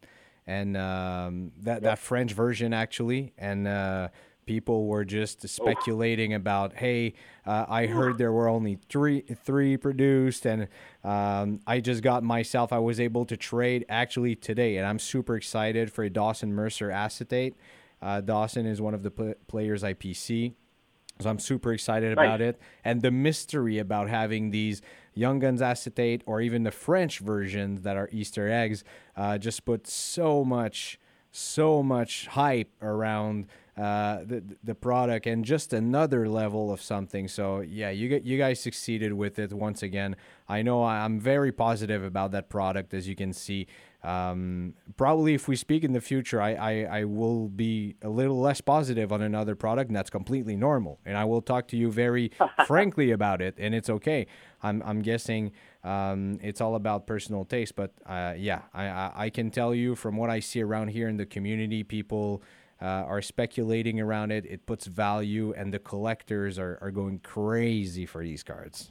And 0.48 0.76
um, 0.76 1.50
that 1.62 1.82
that 1.82 1.98
French 1.98 2.32
version 2.32 2.72
actually, 2.72 3.32
and 3.36 3.66
uh, 3.66 4.10
people 4.46 4.86
were 4.86 5.04
just 5.04 5.46
speculating 5.48 6.32
about, 6.32 6.74
hey, 6.74 7.12
uh, 7.44 7.66
I 7.68 7.86
heard 7.86 8.16
there 8.16 8.32
were 8.32 8.48
only 8.48 8.78
three 8.88 9.22
three 9.44 9.76
produced, 9.76 10.46
and 10.46 10.68
um, 11.04 11.60
I 11.66 11.80
just 11.80 12.02
got 12.02 12.22
myself. 12.22 12.72
I 12.72 12.78
was 12.78 13.00
able 13.00 13.24
to 13.26 13.36
trade 13.36 13.84
actually 13.88 14.36
today, 14.36 14.76
and 14.76 14.86
I'm 14.86 15.00
super 15.00 15.36
excited 15.36 15.92
for 15.92 16.04
a 16.04 16.10
Dawson 16.10 16.54
Mercer 16.54 16.90
acetate. 16.90 17.56
Uh, 18.00 18.20
Dawson 18.20 18.66
is 18.66 18.80
one 18.80 18.94
of 18.94 19.02
the 19.02 19.10
pl- 19.10 19.34
players 19.48 19.82
I 19.84 19.94
PC. 19.94 20.54
So 21.18 21.30
I'm 21.30 21.38
super 21.38 21.72
excited 21.72 22.12
about 22.12 22.42
it. 22.42 22.60
And 22.84 23.00
the 23.00 23.10
mystery 23.10 23.78
about 23.78 24.10
having 24.10 24.50
these 24.50 24.82
Young 25.14 25.38
Guns 25.38 25.62
acetate 25.62 26.22
or 26.26 26.42
even 26.42 26.62
the 26.62 26.70
French 26.70 27.20
versions 27.20 27.80
that 27.82 27.96
are 27.96 28.10
Easter 28.12 28.50
eggs 28.50 28.84
uh, 29.16 29.38
just 29.38 29.64
put 29.64 29.86
so 29.86 30.44
much, 30.44 31.00
so 31.32 31.82
much 31.82 32.26
hype 32.26 32.70
around 32.82 33.46
uh, 33.76 34.20
the 34.24 34.42
the 34.64 34.74
product 34.74 35.26
and 35.26 35.44
just 35.44 35.72
another 35.72 36.28
level 36.28 36.72
of 36.72 36.80
something. 36.80 37.28
So 37.28 37.60
yeah, 37.60 37.90
you 37.90 38.08
get 38.08 38.24
you 38.24 38.38
guys 38.38 38.58
succeeded 38.58 39.12
with 39.12 39.38
it 39.38 39.52
once 39.52 39.82
again. 39.82 40.16
I 40.48 40.62
know 40.62 40.84
I'm 40.84 41.20
very 41.20 41.52
positive 41.52 42.02
about 42.02 42.30
that 42.32 42.48
product, 42.48 42.94
as 42.94 43.06
you 43.06 43.14
can 43.14 43.32
see. 43.32 43.66
Um, 44.02 44.74
probably 44.96 45.34
if 45.34 45.48
we 45.48 45.56
speak 45.56 45.82
in 45.82 45.92
the 45.92 46.00
future, 46.00 46.40
I, 46.40 46.54
I, 46.54 46.72
I 47.00 47.04
will 47.04 47.48
be 47.48 47.96
a 48.02 48.08
little 48.08 48.40
less 48.40 48.60
positive 48.60 49.12
on 49.12 49.20
another 49.20 49.56
product, 49.56 49.88
and 49.88 49.96
that's 49.96 50.10
completely 50.10 50.54
normal. 50.54 51.00
And 51.04 51.18
I 51.18 51.24
will 51.24 51.42
talk 51.42 51.66
to 51.68 51.76
you 51.76 51.90
very 51.90 52.30
frankly 52.66 53.10
about 53.10 53.42
it, 53.42 53.56
and 53.58 53.74
it's 53.74 53.90
okay. 53.90 54.28
I'm, 54.62 54.80
I'm 54.86 55.02
guessing 55.02 55.50
um, 55.82 56.38
it's 56.40 56.60
all 56.60 56.76
about 56.76 57.08
personal 57.08 57.44
taste, 57.44 57.74
but 57.74 57.94
uh, 58.06 58.34
yeah, 58.36 58.62
I, 58.72 58.86
I, 58.86 59.12
I 59.16 59.30
can 59.30 59.50
tell 59.50 59.74
you 59.74 59.96
from 59.96 60.16
what 60.16 60.30
I 60.30 60.38
see 60.38 60.62
around 60.62 60.88
here 60.88 61.08
in 61.08 61.16
the 61.16 61.26
community, 61.26 61.82
people 61.82 62.42
uh, 62.80 62.84
are 62.84 63.22
speculating 63.22 64.00
around 64.00 64.32
it. 64.32 64.44
It 64.46 64.66
puts 64.66 64.86
value, 64.86 65.54
and 65.56 65.72
the 65.72 65.78
collectors 65.78 66.58
are, 66.58 66.78
are 66.80 66.90
going 66.90 67.20
crazy 67.20 68.06
for 68.06 68.22
these 68.22 68.42
cards. 68.42 68.90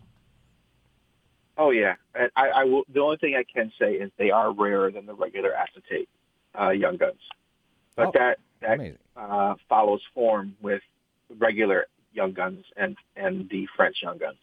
Oh 1.58 1.70
yeah, 1.72 1.96
and 2.14 2.30
I, 2.36 2.50
I 2.50 2.64
will. 2.66 2.84
The 2.94 3.00
only 3.00 3.18
thing 3.18 3.36
I 3.36 3.44
can 3.44 3.72
say 3.80 3.94
is 3.94 4.12
they 4.18 4.32
are 4.32 4.52
rarer 4.52 4.92
than 4.92 5.06
the 5.06 5.14
regular 5.14 5.54
acetate 5.54 6.10
uh, 6.60 6.72
young 6.72 6.98
guns, 6.98 7.20
but 7.96 8.08
Oh, 8.08 8.12
that 8.14 8.40
that 8.62 8.98
uh, 9.16 9.56
follows 9.70 10.02
form 10.14 10.56
with 10.62 10.82
regular 11.38 11.88
young 12.12 12.34
guns 12.34 12.66
and 12.76 12.98
and 13.16 13.50
the 13.50 13.68
French 13.76 13.98
young 14.04 14.18
guns. 14.18 14.38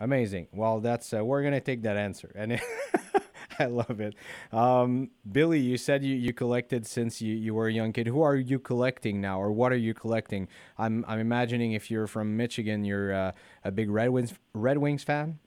Amazing. 0.00 0.48
Well, 0.52 0.80
that's 0.80 1.14
uh, 1.14 1.24
we're 1.24 1.42
gonna 1.42 1.60
take 1.60 1.82
that 1.82 1.96
answer, 1.96 2.32
and 2.34 2.60
I 3.60 3.66
love 3.66 4.00
it. 4.00 4.14
Um, 4.52 5.10
Billy, 5.30 5.60
you 5.60 5.76
said 5.76 6.04
you, 6.04 6.14
you 6.14 6.32
collected 6.32 6.86
since 6.86 7.22
you, 7.22 7.34
you 7.34 7.54
were 7.54 7.68
a 7.68 7.72
young 7.72 7.92
kid. 7.92 8.06
Who 8.06 8.22
are 8.22 8.36
you 8.36 8.58
collecting 8.58 9.20
now, 9.20 9.40
or 9.40 9.52
what 9.52 9.72
are 9.72 9.76
you 9.76 9.94
collecting? 9.94 10.48
I'm 10.78 11.04
I'm 11.08 11.18
imagining 11.18 11.72
if 11.72 11.90
you're 11.90 12.06
from 12.06 12.36
Michigan, 12.36 12.84
you're 12.84 13.14
uh, 13.14 13.32
a 13.64 13.70
big 13.70 13.90
Red 13.90 14.10
Wings 14.10 14.34
Red 14.52 14.78
Wings 14.78 15.04
fan. 15.04 15.38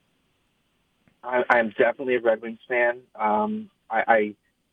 I, 1.24 1.44
I'm 1.50 1.70
definitely 1.70 2.16
a 2.16 2.22
Red 2.22 2.42
Wings 2.42 2.60
fan. 2.68 3.00
Um, 3.16 3.70
I, 3.90 4.04
I, 4.08 4.18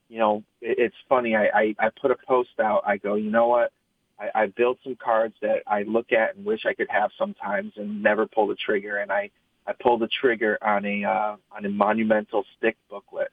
you 0.08 0.18
know, 0.18 0.44
it, 0.60 0.78
it's 0.78 0.96
funny. 1.08 1.34
I, 1.34 1.46
I, 1.46 1.74
I 1.78 1.90
put 2.00 2.10
a 2.10 2.16
post 2.26 2.60
out. 2.60 2.82
I 2.86 2.98
go, 2.98 3.14
you 3.14 3.30
know 3.30 3.48
what? 3.48 3.72
I, 4.18 4.42
I 4.42 4.46
built 4.46 4.78
some 4.84 4.96
cards 4.96 5.34
that 5.42 5.62
I 5.66 5.82
look 5.82 6.12
at 6.12 6.36
and 6.36 6.46
wish 6.46 6.60
I 6.66 6.74
could 6.74 6.88
have 6.88 7.10
sometimes, 7.18 7.72
and 7.76 8.02
never 8.02 8.26
pull 8.26 8.46
the 8.46 8.54
trigger. 8.54 8.98
And 8.98 9.10
I, 9.10 9.30
I 9.66 9.72
pulled 9.72 10.00
the 10.00 10.08
trigger 10.08 10.58
on 10.62 10.84
a 10.84 11.04
uh, 11.04 11.36
on 11.50 11.64
a 11.64 11.68
monumental 11.68 12.44
stick 12.56 12.76
booklet 12.88 13.28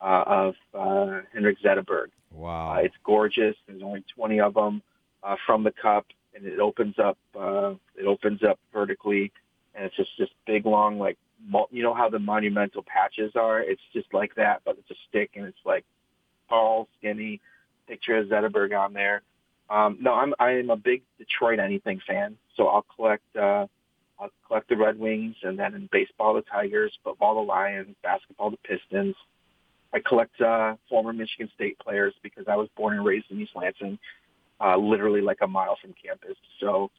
uh, 0.00 0.24
of 0.26 0.54
uh, 0.74 1.20
Henrik 1.32 1.58
Zetterberg. 1.62 2.08
Wow. 2.32 2.74
Uh, 2.74 2.80
it's 2.82 2.94
gorgeous. 3.04 3.56
There's 3.66 3.82
only 3.82 4.04
20 4.14 4.40
of 4.40 4.54
them 4.54 4.82
uh, 5.22 5.36
from 5.46 5.64
the 5.64 5.72
cup, 5.72 6.06
and 6.34 6.46
it 6.46 6.60
opens 6.60 6.96
up. 6.98 7.18
Uh, 7.38 7.74
it 7.96 8.06
opens 8.06 8.42
up 8.42 8.58
vertically, 8.72 9.32
and 9.74 9.84
it's 9.84 9.96
just 9.96 10.10
this 10.18 10.28
big, 10.46 10.66
long, 10.66 10.98
like 10.98 11.18
you 11.70 11.82
know 11.82 11.94
how 11.94 12.08
the 12.10 12.18
monumental 12.18 12.82
patches 12.82 13.32
are. 13.34 13.60
It's 13.60 13.82
just 13.92 14.12
like 14.12 14.34
that, 14.34 14.60
but 14.64 14.76
it's 14.78 14.90
a 14.90 15.00
stick, 15.08 15.30
and 15.34 15.46
it's 15.46 15.64
like 15.64 15.84
tall, 16.48 16.88
skinny. 16.98 17.40
Picture 17.88 18.18
of 18.18 18.28
Zetterberg 18.28 18.78
on 18.78 18.92
there. 18.92 19.22
Um, 19.68 19.98
no, 20.00 20.14
I'm 20.14 20.32
I'm 20.38 20.70
a 20.70 20.76
big 20.76 21.02
Detroit 21.18 21.58
anything 21.58 22.00
fan, 22.06 22.36
so 22.56 22.68
I'll 22.68 22.86
collect. 22.94 23.24
I'll 24.20 24.30
collect 24.46 24.68
the 24.68 24.76
Red 24.76 24.98
Wings, 24.98 25.36
and 25.42 25.58
then 25.58 25.74
in 25.74 25.88
baseball 25.90 26.34
the 26.34 26.42
Tigers, 26.42 26.92
football 27.02 27.36
the 27.36 27.40
Lions, 27.40 27.96
basketball 28.02 28.50
the 28.50 28.58
Pistons. 28.58 29.14
I 29.92 30.00
collect 30.00 30.40
uh, 30.40 30.76
former 30.88 31.12
Michigan 31.12 31.50
State 31.54 31.78
players 31.78 32.14
because 32.22 32.44
I 32.48 32.56
was 32.56 32.68
born 32.76 32.94
and 32.96 33.04
raised 33.04 33.26
in 33.30 33.40
East 33.40 33.52
Lansing, 33.54 33.98
uh, 34.60 34.76
literally 34.76 35.20
like 35.20 35.38
a 35.42 35.48
mile 35.48 35.76
from 35.80 35.94
campus. 36.02 36.36
So 36.60 36.90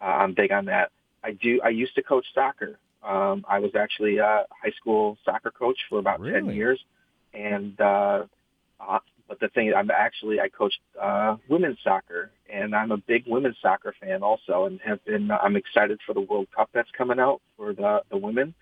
uh, 0.00 0.04
I'm 0.04 0.34
big 0.34 0.52
on 0.52 0.64
that. 0.66 0.90
I 1.24 1.32
do. 1.32 1.60
I 1.64 1.70
used 1.70 1.94
to 1.96 2.02
coach 2.02 2.24
soccer. 2.34 2.78
Um, 3.02 3.44
I 3.48 3.58
was 3.58 3.72
actually 3.74 4.18
a 4.18 4.44
high 4.62 4.72
school 4.80 5.18
soccer 5.24 5.50
coach 5.50 5.78
for 5.88 5.98
about 5.98 6.18
ten 6.18 6.46
Really? 6.46 6.56
years, 6.56 6.80
and 7.34 7.78
uh, 7.80 8.24
uh, 8.80 8.98
but 9.28 9.40
the 9.40 9.48
thing 9.48 9.72
I'm 9.76 9.90
actually 9.90 10.40
I 10.40 10.48
coached 10.48 10.80
uh, 11.00 11.36
women's 11.48 11.78
soccer, 11.82 12.30
and 12.52 12.74
I'm 12.74 12.92
a 12.92 12.96
big 12.96 13.24
women's 13.26 13.56
soccer 13.60 13.94
fan 14.00 14.22
also, 14.22 14.66
and 14.66 14.80
have 14.84 15.04
been. 15.04 15.30
I'm 15.30 15.56
excited 15.56 15.98
for 16.06 16.14
the 16.14 16.20
World 16.20 16.48
Cup 16.54 16.70
that's 16.72 16.90
coming 16.96 17.18
out 17.18 17.40
for 17.56 17.72
the 17.72 18.02
the 18.10 18.16
women. 18.16 18.54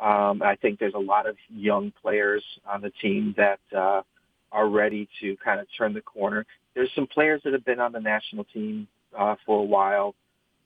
Um, 0.00 0.42
I 0.42 0.56
think 0.56 0.78
there's 0.78 0.94
a 0.94 0.98
lot 0.98 1.28
of 1.28 1.36
young 1.48 1.92
players 2.00 2.42
on 2.66 2.80
the 2.80 2.90
team 3.02 3.34
that 3.36 3.60
uh, 3.76 4.02
are 4.50 4.68
ready 4.68 5.08
to 5.20 5.36
kind 5.44 5.60
of 5.60 5.66
turn 5.76 5.92
the 5.92 6.00
corner. 6.00 6.46
There's 6.74 6.90
some 6.94 7.06
players 7.06 7.42
that 7.44 7.52
have 7.52 7.64
been 7.64 7.80
on 7.80 7.92
the 7.92 8.00
national 8.00 8.44
team 8.44 8.88
uh, 9.16 9.34
for 9.44 9.60
a 9.60 9.64
while, 9.64 10.14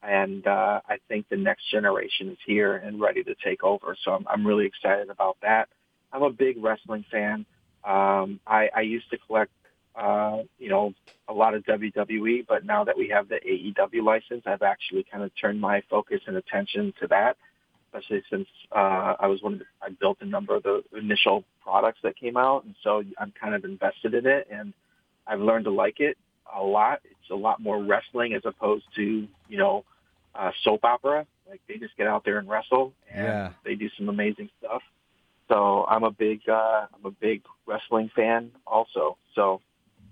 and 0.02 0.46
uh, 0.46 0.80
I 0.88 0.98
think 1.08 1.28
the 1.30 1.36
next 1.36 1.70
generation 1.70 2.28
is 2.30 2.38
here 2.46 2.76
and 2.76 3.00
ready 3.00 3.24
to 3.24 3.34
take 3.44 3.64
over. 3.64 3.96
So 4.04 4.12
I'm, 4.12 4.26
I'm 4.28 4.46
really 4.46 4.66
excited 4.66 5.10
about 5.10 5.36
that. 5.42 5.68
I'm 6.12 6.22
a 6.22 6.30
big 6.30 6.62
wrestling 6.62 7.04
fan. 7.10 7.44
Um, 7.84 8.40
I, 8.46 8.68
I 8.74 8.80
used 8.82 9.10
to 9.10 9.18
collect, 9.18 9.50
uh, 9.96 10.38
you 10.58 10.68
know, 10.68 10.92
a 11.28 11.32
lot 11.32 11.54
of 11.54 11.64
WWE, 11.64 12.46
but 12.46 12.64
now 12.64 12.84
that 12.84 12.96
we 12.96 13.08
have 13.08 13.28
the 13.28 13.36
AEW 13.36 14.02
license, 14.02 14.42
I've 14.46 14.62
actually 14.62 15.04
kind 15.10 15.22
of 15.24 15.30
turned 15.40 15.60
my 15.60 15.82
focus 15.88 16.20
and 16.26 16.36
attention 16.36 16.92
to 17.00 17.06
that 17.08 17.36
especially 17.96 18.24
since 18.28 18.48
uh, 18.74 19.14
I 19.20 19.28
was 19.28 19.40
one 19.40 19.52
of 19.52 19.58
the, 19.60 19.64
I 19.80 19.88
built 19.90 20.18
a 20.20 20.24
number 20.24 20.56
of 20.56 20.64
the 20.64 20.82
initial 20.98 21.44
products 21.62 22.00
that 22.02 22.16
came 22.16 22.36
out, 22.36 22.64
and 22.64 22.74
so 22.82 23.04
I'm 23.18 23.32
kind 23.40 23.54
of 23.54 23.64
invested 23.64 24.14
in 24.14 24.26
it, 24.26 24.48
and 24.50 24.72
I've 25.28 25.38
learned 25.40 25.66
to 25.66 25.70
like 25.70 26.00
it 26.00 26.18
a 26.52 26.60
lot. 26.60 27.02
It's 27.04 27.30
a 27.30 27.36
lot 27.36 27.60
more 27.60 27.80
wrestling 27.80 28.34
as 28.34 28.42
opposed 28.44 28.84
to 28.96 29.28
you 29.48 29.58
know 29.58 29.84
uh, 30.34 30.50
soap 30.64 30.84
opera. 30.84 31.24
Like 31.48 31.60
they 31.68 31.76
just 31.76 31.96
get 31.96 32.08
out 32.08 32.24
there 32.24 32.38
and 32.38 32.48
wrestle, 32.48 32.92
and 33.12 33.26
Yeah. 33.26 33.52
they 33.64 33.76
do 33.76 33.88
some 33.96 34.08
amazing 34.08 34.50
stuff. 34.58 34.82
So 35.48 35.84
I'm 35.88 36.02
a 36.02 36.10
big 36.10 36.40
uh, 36.48 36.86
I'm 36.92 37.04
a 37.06 37.12
big 37.12 37.42
wrestling 37.64 38.10
fan 38.16 38.50
also. 38.66 39.16
So 39.36 39.60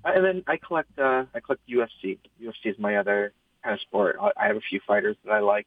and 0.05 0.25
then 0.25 0.45
I 0.47 0.57
collect 0.57 0.99
uh, 0.99 1.25
I 1.35 1.41
collect 1.41 1.63
UFC. 1.69 2.19
UFC 2.43 2.67
is 2.67 2.79
my 2.79 2.97
other 2.97 3.33
kind 3.63 3.75
of 3.75 3.81
sport. 3.81 4.17
I 4.37 4.47
have 4.47 4.57
a 4.57 4.61
few 4.61 4.81
fighters 4.87 5.17
that 5.25 5.33
I 5.33 5.41
like, 5.41 5.67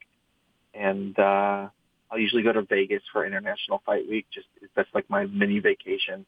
and 0.73 1.17
uh, 1.17 1.69
I'll 2.11 2.19
usually 2.19 2.43
go 2.43 2.51
to 2.51 2.61
Vegas 2.63 3.01
for 3.11 3.25
International 3.25 3.81
Fight 3.85 4.07
Week. 4.09 4.25
Just 4.33 4.47
that's 4.75 4.89
like 4.93 5.09
my 5.09 5.25
mini 5.25 5.59
vacation. 5.59 6.25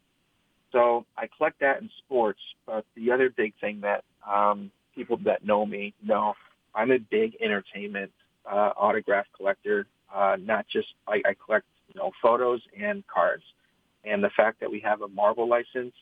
So 0.72 1.06
I 1.18 1.28
collect 1.38 1.60
that 1.62 1.82
in 1.82 1.90
sports. 2.06 2.40
But 2.66 2.86
the 2.96 3.12
other 3.12 3.30
big 3.30 3.54
thing 3.60 3.82
that 3.82 4.04
um, 4.30 4.72
people 4.96 5.18
that 5.26 5.46
know 5.46 5.66
me 5.66 5.94
know, 6.04 6.34
I'm 6.76 6.92
a 6.92 7.00
big 7.00 7.38
entertainment 7.42 8.12
uh, 8.50 8.72
autograph 8.78 9.26
collector. 9.36 9.88
Uh, 10.14 10.38
not 10.40 10.66
just 10.68 10.88
I, 11.08 11.22
I 11.26 11.36
collect 11.46 11.66
you 11.94 12.00
know 12.00 12.12
photos 12.22 12.62
and 12.80 13.06
cards. 13.08 13.44
And 14.04 14.24
the 14.24 14.30
fact 14.30 14.62
that 14.62 14.72
we 14.72 14.80
have 14.82 15.02
a 15.02 15.08
Marvel 15.08 15.50
license, 15.50 15.94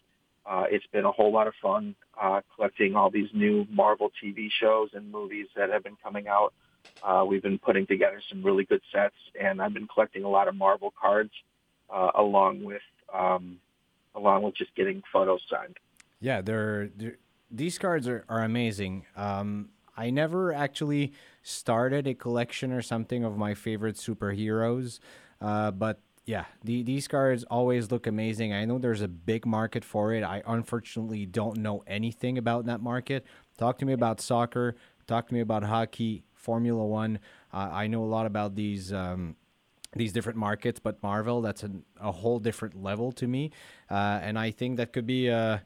uh, 0.46 0.66
it's 0.70 0.86
been 0.88 1.06
a 1.06 1.12
whole 1.12 1.32
lot 1.32 1.48
of 1.48 1.54
fun 1.62 1.96
uh, 2.22 2.42
collecting 2.56 2.96
all 2.96 3.10
these 3.10 3.30
new 3.34 3.66
Marvel 3.70 4.12
TV 4.24 4.48
shows 4.62 4.90
and 4.94 5.12
movies 5.12 5.48
that 5.56 5.70
have 5.70 5.84
been 5.84 5.98
coming 6.04 6.28
out. 6.28 6.54
Uh, 7.04 7.26
we've 7.28 7.42
been 7.42 7.58
putting 7.58 7.88
together 7.88 8.22
some 8.30 8.44
really 8.44 8.64
good 8.64 8.82
sets, 8.94 9.16
and 9.40 9.62
I've 9.62 9.74
been 9.74 9.88
collecting 9.88 10.24
a 10.24 10.30
lot 10.30 10.48
of 10.48 10.56
Marvel 10.56 10.94
cards, 11.00 11.32
uh, 11.90 12.12
along 12.16 12.64
with 12.64 12.82
um, 13.14 13.58
along 14.14 14.44
with 14.44 14.56
just 14.56 14.74
getting 14.76 15.02
photos 15.12 15.42
signed. 15.50 15.78
Yeah, 16.20 16.42
they're, 16.42 16.90
they're 16.96 17.18
these 17.50 17.78
cards 17.78 18.08
are, 18.08 18.26
are 18.30 18.44
amazing. 18.44 19.06
Um, 19.16 19.70
I 19.98 20.10
never 20.10 20.54
actually 20.54 21.14
started 21.42 22.06
a 22.08 22.14
collection 22.14 22.72
or 22.72 22.82
something 22.82 23.24
of 23.24 23.38
my 23.38 23.54
favorite 23.54 23.96
superheroes, 23.96 25.00
uh, 25.42 25.72
but 25.72 26.02
yeah, 26.26 26.46
the, 26.64 26.82
these 26.82 27.08
cards 27.08 27.44
always 27.46 27.92
look 27.92 28.08
amazing. 28.08 28.52
I 28.52 28.66
know 28.66 28.80
there's 28.80 29.02
a 29.02 29.08
big 29.08 29.46
market 29.46 29.86
for 29.86 30.12
it. 30.12 30.24
I 30.24 30.42
unfortunately 30.48 31.26
don't 31.26 31.58
know 31.58 31.84
anything 31.86 32.38
about 32.38 32.66
that 32.66 32.82
market. 32.82 33.26
Talk 33.58 33.78
to 33.80 33.86
me 33.86 33.94
about 33.94 34.20
soccer. 34.20 34.76
Talk 35.06 35.28
to 35.28 35.34
me 35.36 35.40
about 35.40 35.64
hockey, 35.64 36.24
Formula 36.34 36.84
One. 36.84 37.20
Uh, 37.54 37.70
I 37.72 37.86
know 37.88 38.04
a 38.04 38.06
lot 38.06 38.26
about 38.26 38.56
these. 38.56 38.92
Um, 38.92 39.36
these 39.98 40.12
different 40.12 40.38
markets, 40.38 40.78
but 40.78 41.02
Marvel, 41.02 41.42
that's 41.42 41.64
a, 41.64 41.72
a 42.02 42.12
whole 42.12 42.38
different 42.38 42.84
level 42.84 43.14
to 43.14 43.28
me. 43.28 43.52
Uh, 43.90 44.20
and 44.22 44.38
I 44.38 44.52
think 44.52 44.76
that 44.76 44.92
could 44.92 45.08
be 45.08 45.28
a, 45.28 45.64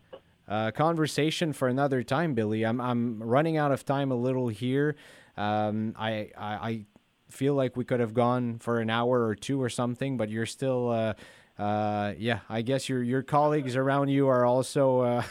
a, 0.48 0.72
conversation 0.72 1.52
for 1.52 1.68
another 1.68 2.04
time, 2.04 2.36
Billy. 2.36 2.64
I'm, 2.64 2.80
I'm 2.80 3.24
running 3.24 3.58
out 3.58 3.72
of 3.72 3.86
time 3.86 4.12
a 4.12 4.16
little 4.16 4.48
here. 4.48 4.96
Um, 5.36 5.96
I, 5.98 6.30
I, 6.38 6.54
I 6.54 6.86
feel 7.30 7.54
like 7.54 7.78
we 7.78 7.86
could 7.86 8.00
have 8.00 8.14
gone 8.14 8.60
for 8.60 8.80
an 8.80 8.90
hour 8.90 9.26
or 9.26 9.36
two 9.36 9.62
or 9.62 9.70
something, 9.70 10.18
but 10.18 10.30
you're 10.30 10.46
still, 10.46 10.90
uh, 10.90 11.14
uh, 11.62 12.14
yeah, 12.18 12.40
I 12.50 12.62
guess 12.62 12.88
your 12.90 13.04
your 13.04 13.22
colleagues 13.22 13.76
around 13.76 14.10
you 14.10 14.28
are 14.28 14.46
also, 14.46 15.02
uh, 15.02 15.24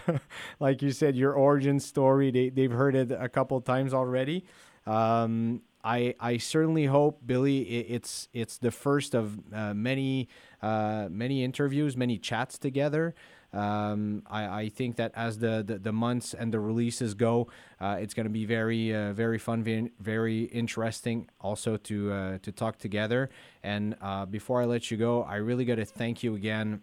like 0.60 0.82
you 0.82 0.90
said, 0.90 1.16
your 1.16 1.32
origin 1.32 1.80
story. 1.80 2.30
They 2.30 2.48
they've 2.48 2.72
heard 2.72 2.94
it 2.94 3.10
a 3.12 3.28
couple 3.28 3.60
times 3.60 3.94
already. 3.94 4.44
Um, 4.86 5.62
I 5.84 6.14
I 6.18 6.38
certainly 6.38 6.86
hope 6.86 7.20
Billy, 7.24 7.60
it's 7.62 8.28
it's 8.32 8.58
the 8.58 8.70
first 8.70 9.14
of 9.14 9.38
uh, 9.52 9.74
many 9.74 10.28
uh, 10.60 11.08
many 11.10 11.44
interviews, 11.44 11.96
many 11.96 12.18
chats 12.18 12.58
together. 12.58 13.14
Um, 13.58 14.22
I, 14.30 14.60
I, 14.62 14.68
think 14.68 14.96
that 14.96 15.10
as 15.16 15.38
the, 15.38 15.64
the, 15.66 15.78
the, 15.78 15.92
months 15.92 16.32
and 16.32 16.54
the 16.54 16.60
releases 16.60 17.14
go, 17.14 17.48
uh, 17.80 17.96
it's 17.98 18.14
going 18.14 18.26
to 18.26 18.30
be 18.30 18.44
very 18.44 18.94
uh, 18.94 19.12
very 19.12 19.38
fun, 19.38 19.90
very, 19.98 20.44
interesting 20.44 21.28
also 21.40 21.76
to 21.76 22.12
uh, 22.12 22.38
to 22.42 22.52
talk 22.52 22.78
together. 22.78 23.30
And 23.64 23.96
uh, 24.00 24.26
before 24.26 24.62
I 24.62 24.66
let 24.66 24.92
you 24.92 24.96
go, 24.96 25.24
I 25.24 25.36
really 25.36 25.64
got 25.64 25.76
to 25.76 25.84
thank 25.84 26.22
you 26.22 26.36
again 26.36 26.82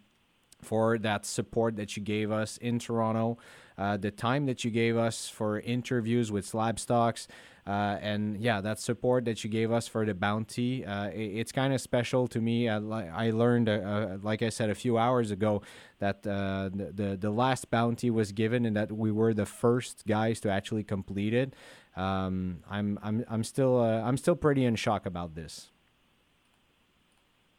for 0.61 0.97
that 0.97 1.25
support 1.25 1.77
that 1.77 1.95
you 1.95 2.03
gave 2.03 2.29
us 2.29 2.57
in 2.57 2.79
Toronto, 2.79 3.37
uh, 3.77 3.95
the 3.95 4.11
time 4.11 4.45
that 4.47 4.65
you 4.65 4.71
gave 4.71 4.97
us 4.97 5.29
for 5.29 5.61
interviews 5.61 6.29
with 6.29 6.45
Slab 6.45 6.77
Stocks. 6.77 7.27
Uh, 7.67 7.97
and 7.99 8.37
yeah, 8.39 8.61
that 8.61 8.79
support 8.79 9.25
that 9.25 9.43
you 9.43 9.49
gave 9.49 9.71
us 9.71 9.87
for 9.87 10.05
the 10.05 10.13
bounty, 10.13 10.85
uh, 10.85 11.07
it, 11.07 11.17
it's 11.17 11.51
kind 11.51 11.73
of 11.73 11.81
special 11.81 12.27
to 12.27 12.39
me. 12.39 12.69
I, 12.69 12.77
I 12.77 13.31
learned, 13.31 13.69
uh, 13.69 13.71
uh, 13.71 14.17
like 14.21 14.43
I 14.43 14.49
said 14.49 14.69
a 14.69 14.75
few 14.75 14.99
hours 14.99 15.31
ago, 15.31 15.63
that 15.97 16.27
uh, 16.27 16.69
the, 16.71 16.91
the, 16.93 17.17
the 17.17 17.31
last 17.31 17.71
bounty 17.71 18.11
was 18.11 18.31
given 18.31 18.65
and 18.65 18.75
that 18.75 18.91
we 18.91 19.11
were 19.11 19.33
the 19.33 19.47
first 19.47 20.05
guys 20.05 20.39
to 20.41 20.51
actually 20.51 20.83
complete 20.83 21.33
it. 21.33 21.55
Um, 21.95 22.59
I'm 22.69 22.99
I'm 23.01 23.23
I'm 23.29 23.43
still 23.43 23.79
I'm 23.79 24.17
still 24.17 24.35
pretty 24.35 24.65
in 24.65 24.75
shock 24.75 25.05
about 25.05 25.33
this. 25.33 25.71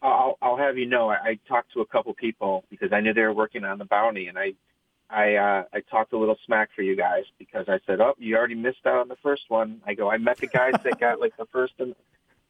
I'll, 0.03 0.37
I'll 0.43 0.57
have 0.59 0.77
you 0.77 0.87
know, 0.87 1.09
I, 1.09 1.15
I 1.15 1.39
talked 1.49 1.73
to 1.73 1.81
a 1.81 1.87
couple 1.87 2.13
people 2.15 2.65
because 2.71 2.93
I 2.93 3.01
knew 3.01 3.15
they 3.15 3.23
were 3.23 3.33
working 3.33 3.65
on 3.65 3.79
the 3.79 3.87
bounty, 3.87 4.29
and 4.29 4.39
I 4.39 4.53
I 5.09 5.35
uh, 5.35 5.65
I 5.73 5.81
talked 5.91 6.13
a 6.13 6.19
little 6.19 6.37
smack 6.47 6.71
for 6.75 6.83
you 6.83 6.97
guys 6.97 7.25
because 7.39 7.67
I 7.69 7.79
said, 7.87 8.01
"Oh, 8.01 8.15
you 8.19 8.37
already 8.37 8.55
missed 8.55 8.87
out 8.87 8.99
on 8.99 9.09
the 9.09 9.17
first 9.23 9.45
one." 9.49 9.81
I 9.87 9.95
go, 9.95 10.11
"I 10.11 10.19
met 10.19 10.39
the 10.39 10.49
guys 10.49 10.75
that 10.85 10.99
got 10.99 11.21
like 11.21 11.37
the 11.37 11.47
first 11.47 11.75
and, 11.79 11.95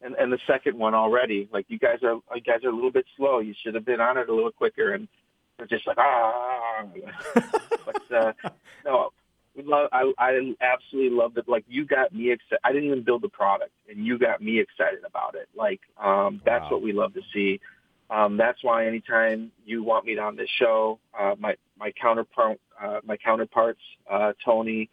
and 0.00 0.14
and 0.14 0.32
the 0.32 0.38
second 0.46 0.78
one 0.78 0.94
already. 0.94 1.48
Like 1.52 1.66
you 1.68 1.78
guys 1.78 1.98
are 2.02 2.14
you 2.34 2.40
guys 2.40 2.64
are 2.64 2.70
a 2.70 2.74
little 2.74 2.90
bit 2.90 3.04
slow. 3.16 3.40
You 3.40 3.54
should 3.62 3.74
have 3.74 3.84
been 3.84 4.00
on 4.00 4.16
it 4.16 4.28
a 4.28 4.34
little 4.34 4.52
quicker." 4.52 4.94
And 4.94 5.06
they're 5.58 5.66
just 5.66 5.86
like, 5.86 5.98
"Ah." 5.98 6.84
but 7.84 8.12
uh, 8.12 8.32
no, 8.84 9.10
we 9.54 9.62
love. 9.62 9.88
I 9.92 10.12
I 10.18 10.54
absolutely 10.60 11.16
loved 11.16 11.36
it. 11.38 11.48
Like 11.48 11.64
you 11.68 11.84
got 11.84 12.14
me 12.14 12.32
excited. 12.32 12.60
I 12.64 12.72
didn't 12.72 12.88
even 12.88 13.02
build 13.02 13.22
the 13.22 13.28
product, 13.28 13.72
and 13.88 14.04
you 14.04 14.18
got 14.18 14.40
me 14.40 14.60
excited 14.60 15.04
about 15.04 15.34
it. 15.34 15.48
Like 15.54 15.80
um, 16.02 16.40
that's 16.44 16.64
wow. 16.64 16.72
what 16.72 16.82
we 16.82 16.92
love 16.92 17.14
to 17.14 17.22
see. 17.34 17.60
Um, 18.08 18.36
that's 18.36 18.62
why 18.62 18.86
anytime 18.86 19.50
you 19.64 19.82
want 19.82 20.04
me 20.04 20.16
on 20.18 20.36
this 20.36 20.48
show, 20.58 20.98
uh, 21.18 21.34
my 21.38 21.56
my 21.78 21.92
counterpart, 22.00 22.60
uh, 22.80 23.00
my 23.04 23.16
counterparts, 23.16 23.80
uh, 24.10 24.32
Tony, 24.44 24.88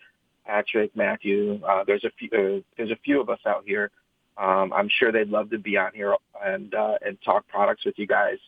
Patrick, 0.46 0.96
Matthew, 0.96 1.62
uh, 1.64 1.84
there's 1.86 2.04
a 2.04 2.12
few, 2.18 2.30
uh, 2.30 2.62
there's 2.76 2.92
a 2.92 3.00
few 3.04 3.22
of 3.22 3.30
us 3.30 3.40
out 3.46 3.64
here. 3.66 3.92
Um, 4.38 4.74
I'm 4.74 4.90
sure 4.90 5.12
they'd 5.12 5.30
love 5.30 5.52
to 5.52 5.60
be 5.60 5.78
on 5.78 5.92
here 5.94 6.16
and 6.44 6.74
uh, 6.74 6.96
and 7.06 7.18
talk 7.24 7.48
products 7.48 7.86
with 7.86 7.96
you 7.98 8.08
guys. 8.08 8.40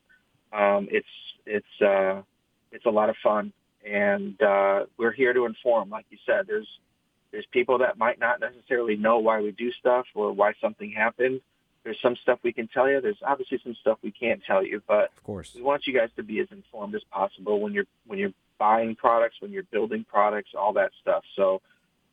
Um, 0.52 0.88
it's 0.90 1.08
it's 1.46 1.82
uh, 1.82 2.22
it's 2.72 2.86
a 2.86 2.90
lot 2.90 3.10
of 3.10 3.16
fun, 3.24 3.54
and 3.88 4.42
uh, 4.42 4.86
we're 4.98 5.12
here 5.12 5.34
to 5.34 5.46
inform. 5.46 5.92
Like 5.92 6.06
you 6.10 6.18
said, 6.26 6.46
there's 6.48 6.68
there's 7.32 7.46
people 7.52 7.78
that 7.80 7.98
might 7.98 8.20
not 8.20 8.40
necessarily 8.40 8.96
know 8.96 9.20
why 9.20 9.42
we 9.42 9.52
do 9.52 9.72
stuff 9.74 10.06
or 10.16 10.32
why 10.32 10.54
something 10.60 10.92
happened. 10.92 11.42
There's 11.86 12.02
some 12.02 12.16
stuff 12.16 12.40
we 12.42 12.52
can 12.52 12.68
tell 12.68 12.90
you. 12.90 13.00
There's 13.00 13.22
obviously 13.24 13.60
some 13.64 13.76
stuff 13.80 14.00
we 14.02 14.10
can't 14.10 14.42
tell 14.44 14.66
you, 14.66 14.82
but 14.88 15.12
of 15.16 15.24
course, 15.24 15.54
we 15.56 15.62
want 15.62 15.86
you 15.86 15.94
guys 15.94 16.10
to 16.16 16.24
be 16.24 16.40
as 16.40 16.48
informed 16.52 16.96
as 16.96 17.04
possible 17.12 17.62
when 17.62 17.74
you're 17.74 17.86
when 18.08 18.18
you're 18.18 18.34
buying 18.58 18.96
products, 18.96 19.36
when 19.40 19.52
you're 19.52 19.64
building 19.72 20.04
products, 20.04 20.50
all 20.58 20.74
that 20.74 20.92
stuff. 21.00 21.24
So, 21.36 21.62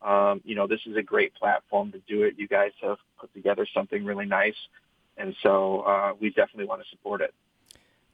um, 0.02 0.42
you 0.44 0.54
know, 0.54 0.66
this 0.66 0.80
is 0.84 0.94
a 0.96 1.02
great 1.02 1.34
platform 1.34 1.90
to 1.92 2.02
do 2.06 2.22
it. 2.22 2.34
You 2.36 2.46
guys 2.46 2.72
have 2.82 2.98
put 3.18 3.32
together 3.32 3.66
something 3.72 4.04
really 4.04 4.26
nice, 4.26 4.56
and 5.16 5.34
so 5.42 5.80
uh, 5.80 6.12
we 6.20 6.28
definitely 6.28 6.66
want 6.66 6.82
to 6.82 6.88
support 6.90 7.22
it. 7.22 7.32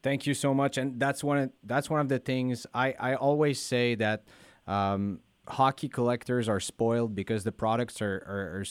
Thank 0.01 0.29
you 0.29 0.35
so 0.35 0.55
much, 0.55 0.79
and 0.79 1.01
that's 1.01 1.25
one 1.25 1.39
of 1.39 1.51
that's 1.65 1.91
one 1.91 1.99
of 1.99 2.09
the 2.09 2.21
things 2.21 2.69
I 2.73 2.95
I 3.01 3.15
always 3.17 3.61
say 3.61 3.97
that. 3.97 4.25
Um, 4.69 5.21
hockey 5.49 5.89
collectors 5.89 6.47
are 6.47 6.61
spoiled 6.61 7.15
because 7.15 7.43
the 7.43 7.53
products 7.53 8.03
are, 8.03 8.23
are, 8.27 8.61
are 8.61 8.65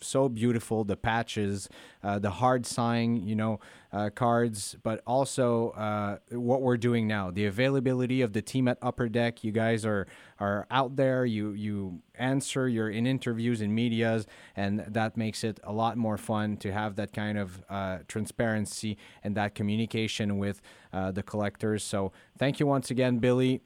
so 0.00 0.28
beautiful 0.28 0.84
the 0.84 0.96
patches 0.96 1.68
uh, 2.02 2.18
the 2.18 2.30
hard 2.30 2.66
sign 2.66 3.16
you 3.26 3.34
know 3.34 3.58
uh, 3.92 4.10
cards 4.14 4.76
but 4.82 5.02
also 5.06 5.70
uh, 5.70 6.18
what 6.30 6.60
we're 6.60 6.76
doing 6.76 7.06
now 7.06 7.30
the 7.30 7.46
availability 7.46 8.20
of 8.20 8.32
the 8.32 8.42
team 8.42 8.68
at 8.68 8.78
upper 8.82 9.08
deck. 9.08 9.44
You 9.44 9.52
guys 9.52 9.84
are 9.84 10.06
are 10.40 10.66
out 10.70 10.96
there. 10.96 11.24
You 11.24 11.52
you 11.52 12.00
answer 12.14 12.68
you're 12.68 12.90
in 12.90 13.06
interviews 13.06 13.60
in 13.60 13.74
medias 13.74 14.26
and 14.56 14.80
that 14.88 15.16
makes 15.16 15.44
it 15.44 15.60
a 15.62 15.72
lot 15.72 15.96
more 15.96 16.16
fun 16.16 16.56
to 16.58 16.72
have 16.72 16.96
that 16.96 17.12
kind 17.12 17.38
of 17.38 17.62
uh, 17.68 17.98
transparency 18.08 18.98
and 19.22 19.34
that 19.36 19.54
communication 19.54 20.38
with 20.38 20.60
uh, 20.92 21.10
the 21.12 21.22
collectors. 21.22 21.84
So 21.84 22.12
thank 22.38 22.60
you 22.60 22.66
once 22.66 22.90
again 22.90 23.18
billy 23.18 23.60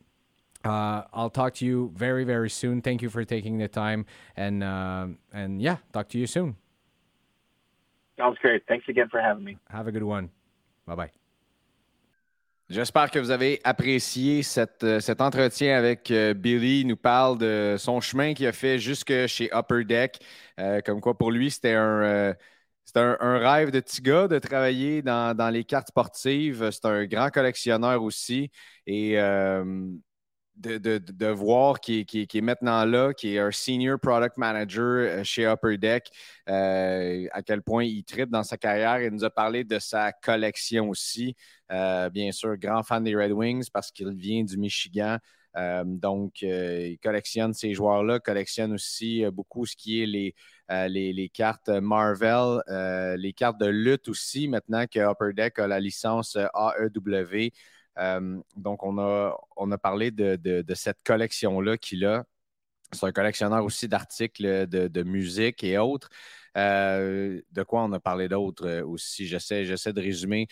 uh, 0.65 1.03
I'll 1.13 1.31
talk 1.31 1.55
to 1.55 1.65
you 1.65 1.93
very, 1.95 2.25
very 2.25 2.51
soon. 2.51 2.83
Thank 2.83 3.03
you 3.03 3.11
for 3.11 3.25
taking 3.25 3.59
the 3.59 3.69
time, 3.69 4.07
and 4.37 4.63
uh, 4.63 5.07
and 5.33 5.61
yeah, 5.61 5.79
talk 5.93 6.09
to 6.11 6.19
you 6.19 6.27
soon. 6.27 6.57
Sounds 8.19 8.39
great. 8.41 8.63
Thanks 8.69 8.89
again 8.89 9.09
for 9.11 9.21
having 9.21 9.45
me. 9.45 9.57
Have 9.71 9.89
a 9.89 9.93
good 9.93 10.05
one. 10.05 10.31
Bye 10.87 10.97
bye. 10.97 11.11
J'espère 12.73 13.11
que 13.11 13.19
vous 13.19 13.31
avez 13.31 13.61
apprécié 13.65 14.43
cette, 14.43 14.83
euh, 14.83 14.99
cet 14.99 15.21
entretien 15.21 15.77
avec 15.77 16.11
euh, 16.11 16.33
Billy. 16.33 16.81
Il 16.81 16.87
nous 16.87 16.97
parle 16.97 17.37
de 17.37 17.77
son 17.79 18.01
chemin 18.01 18.33
qu'il 18.33 18.47
a 18.47 18.53
fait 18.53 18.79
jusque 18.79 19.13
chez 19.27 19.51
Upper 19.53 19.85
Deck. 19.85 20.21
Euh, 20.59 20.81
comme 20.81 21.03
quoi, 21.03 21.19
pour 21.19 21.31
lui, 21.31 21.51
c'était 21.51 21.75
un, 21.75 22.03
euh, 22.03 22.35
un, 22.95 23.17
un, 23.21 23.39
rêve 23.39 23.73
de 23.73 23.81
petit 23.81 24.01
gars 24.01 24.27
de 24.27 24.39
travailler 24.39 25.03
dans, 25.03 25.37
dans 25.37 25.51
les 25.51 25.65
cartes 25.65 25.89
sportives. 25.89 26.71
C'est 26.71 26.87
un 26.87 27.05
grand 27.05 27.29
collectionneur 27.29 28.03
aussi. 28.03 28.51
Et 28.87 29.21
euh, 29.21 29.85
de, 30.63 31.27
voir 31.29 31.81
qui, 31.81 32.07
est 32.11 32.41
maintenant 32.41 32.85
là, 32.85 33.13
qui 33.13 33.35
est 33.35 33.39
un 33.39 33.51
senior 33.51 33.99
product 33.99 34.37
manager 34.37 34.83
euh, 34.85 35.25
chez 35.25 35.47
Upper 35.47 35.77
Deck, 35.77 36.11
euh, 36.49 37.27
à 37.33 37.43
quel 37.43 37.63
point 37.63 37.85
il 37.85 38.05
tripe 38.05 38.31
dans 38.31 38.43
sa 38.43 38.57
carrière. 38.57 39.03
Il 39.03 39.11
nous 39.11 39.25
a 39.25 39.31
parlé 39.31 39.65
de 39.65 39.79
sa 39.79 40.13
collection 40.13 40.89
aussi. 40.89 41.37
Euh, 41.71 42.09
bien 42.11 42.33
sûr, 42.33 42.57
grand 42.57 42.83
fan 42.83 43.05
des 43.05 43.15
Red 43.15 43.33
Wings 43.33 43.69
parce 43.73 43.91
qu'il 43.91 44.15
vient 44.15 44.45
du 44.45 44.57
Michigan. 44.57 45.19
donc, 45.85 46.41
il 46.43 46.99
collectionne 47.03 47.53
ces 47.53 47.75
joueurs-là, 47.75 48.21
collectionne 48.21 48.73
aussi 48.73 49.23
beaucoup 49.31 49.67
ce 49.67 49.77
qui 49.77 50.03
est 50.03 50.07
les, 50.07 51.29
cartes 51.29 51.69
Marvel, 51.69 52.63
les 53.19 53.33
cartes 53.35 53.61
de 53.61 53.67
lutte 53.67 54.09
aussi, 54.09 54.49
maintenant 54.49 54.87
que 54.87 55.01
Upper 55.01 55.35
Deck 55.35 55.59
a 55.59 55.67
la 55.67 55.79
licence 55.79 56.37
AEW. 56.37 57.51
Euh, 57.99 58.41
donc, 58.57 58.83
on 58.83 58.99
a, 58.99 59.37
on 59.57 59.71
a 59.71 59.79
parlé 59.79 60.11
de, 60.11 60.65
cette 60.75 61.03
collection-là 61.05 61.79
qu'il 61.79 62.05
a. 62.05 62.25
C'est 62.93 63.07
un 63.07 63.13
collectionneur 63.13 63.65
aussi 63.65 63.89
d'articles 63.89 64.67
de, 64.67 65.03
musique 65.03 65.65
et 65.65 65.79
autres. 65.79 66.09
Euh, 66.57 67.41
de 67.51 67.63
quoi 67.63 67.85
on 67.85 67.93
a 67.93 68.01
parlé 68.01 68.29
d'autre 68.29 68.67
euh, 68.67 68.85
aussi? 68.85 69.27
J'essaie, 69.27 69.65
j'essaie 69.65 69.93
de 69.93 70.01
résumer. 70.01 70.47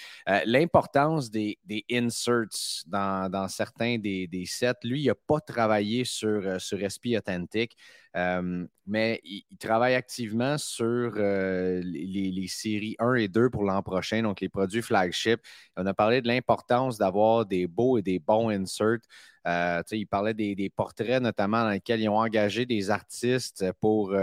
l'importance 0.46 1.30
des, 1.30 1.58
inserts 1.90 2.84
dans, 2.86 3.48
certains 3.48 3.98
des, 3.98 4.44
sets. 4.46 4.72
Lui, 4.84 5.02
il 5.02 5.06
n'a 5.08 5.14
pas 5.14 5.40
travaillé 5.40 6.04
sur, 6.04 6.60
sur 6.60 6.78
SP 6.78 7.16
Authentic. 7.16 7.76
Euh, 8.16 8.66
mais 8.86 9.20
il, 9.24 9.44
travaille 9.58 9.94
activement 9.94 10.58
sur 10.58 11.12
euh, 11.16 11.80
les, 11.84 12.48
séries 12.48 12.96
1 12.98 13.14
et 13.14 13.28
2 13.28 13.50
pour 13.50 13.64
l'an 13.64 13.82
prochain, 13.82 14.22
donc 14.22 14.40
les 14.40 14.48
produits 14.48 14.82
flagship. 14.82 15.40
On 15.76 15.86
a 15.86 15.94
parlé 15.94 16.20
de 16.20 16.26
l'importance 16.28 16.98
d'avoir 16.98 17.46
des 17.46 17.66
beaux 17.66 17.98
et 17.98 18.02
des 18.02 18.18
bons 18.18 18.50
inserts. 18.50 18.98
Euh, 19.46 19.82
il 19.92 20.06
parlait 20.06 20.34
des, 20.34 20.70
portraits, 20.74 21.22
notamment, 21.22 21.62
dans 21.62 21.70
lesquels 21.70 22.00
ils 22.00 22.08
ont 22.08 22.18
engagé 22.18 22.66
des 22.66 22.90
artistes 22.90 23.64
pour 23.80 24.14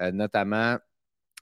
notamment 0.00 0.78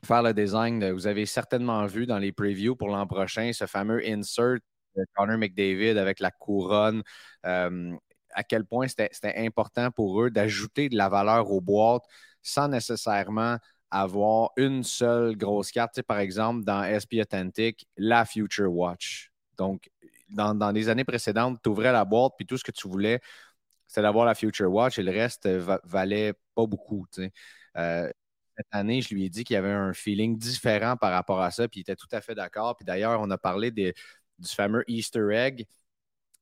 faire 0.04 0.22
le 0.22 0.34
design. 0.34 0.90
Vous 0.92 1.06
avez 1.06 1.26
certainement 1.26 1.86
vu 1.86 2.06
dans 2.06 2.18
les 2.18 2.32
previews 2.32 2.76
pour 2.76 2.88
l'an 2.88 3.06
prochain 3.06 3.52
ce 3.52 3.66
fameux 3.66 4.02
insert 4.06 4.58
de 4.96 5.04
Connor 5.14 5.38
McDavid 5.38 5.98
avec 5.98 6.20
la 6.20 6.30
couronne. 6.30 7.02
à 7.42 8.44
quel 8.48 8.64
point 8.64 8.86
c'était 8.88 9.34
important 9.36 9.90
pour 9.90 10.22
eux 10.22 10.30
d'ajouter 10.30 10.88
de 10.88 10.96
la 10.96 11.08
valeur 11.08 11.50
aux 11.50 11.60
boîtes 11.60 12.04
sans 12.42 12.68
nécessairement 12.68 13.58
avoir 13.90 14.50
une 14.56 14.82
seule 14.82 15.36
grosse 15.36 15.70
carte. 15.70 16.00
par 16.02 16.18
exemple, 16.18 16.64
dans 16.64 16.82
SP 16.82 17.20
Authentic, 17.20 17.86
la 17.96 18.24
Future 18.24 18.72
Watch. 18.72 19.30
Donc, 19.58 19.90
dans, 20.30 20.72
les 20.72 20.88
années 20.88 21.04
précédentes, 21.04 21.60
tu 21.62 21.68
ouvrais 21.68 21.92
la 21.92 22.04
boîte, 22.06 22.32
puis 22.38 22.46
tout 22.46 22.56
ce 22.56 22.64
que 22.64 22.70
tu 22.72 22.88
voulais, 22.88 23.20
c'était 23.86 24.02
d'avoir 24.02 24.24
la 24.24 24.34
Future 24.34 24.72
Watch 24.72 24.98
et 24.98 25.02
le 25.02 25.12
reste 25.12 25.46
valait 25.84 26.32
pas 26.54 26.66
beaucoup. 26.66 27.06
Euh, 27.76 28.10
cette 28.56 28.66
année, 28.72 29.02
je 29.02 29.14
lui 29.14 29.24
ai 29.24 29.28
dit 29.30 29.44
qu'il 29.44 29.54
y 29.54 29.56
avait 29.56 29.70
un 29.70 29.92
feeling 29.92 30.36
différent 30.38 30.96
par 30.96 31.12
rapport 31.12 31.40
à 31.40 31.50
ça, 31.50 31.68
puis 31.68 31.80
il 31.80 31.82
était 31.82 31.96
tout 31.96 32.08
à 32.12 32.20
fait 32.20 32.34
d'accord. 32.34 32.76
Puis 32.76 32.84
d'ailleurs, 32.84 33.20
on 33.20 33.30
a 33.30 33.38
parlé 33.38 33.70
du 33.70 33.92
fameux 34.46 34.84
Easter 34.88 35.28
egg, 35.32 35.66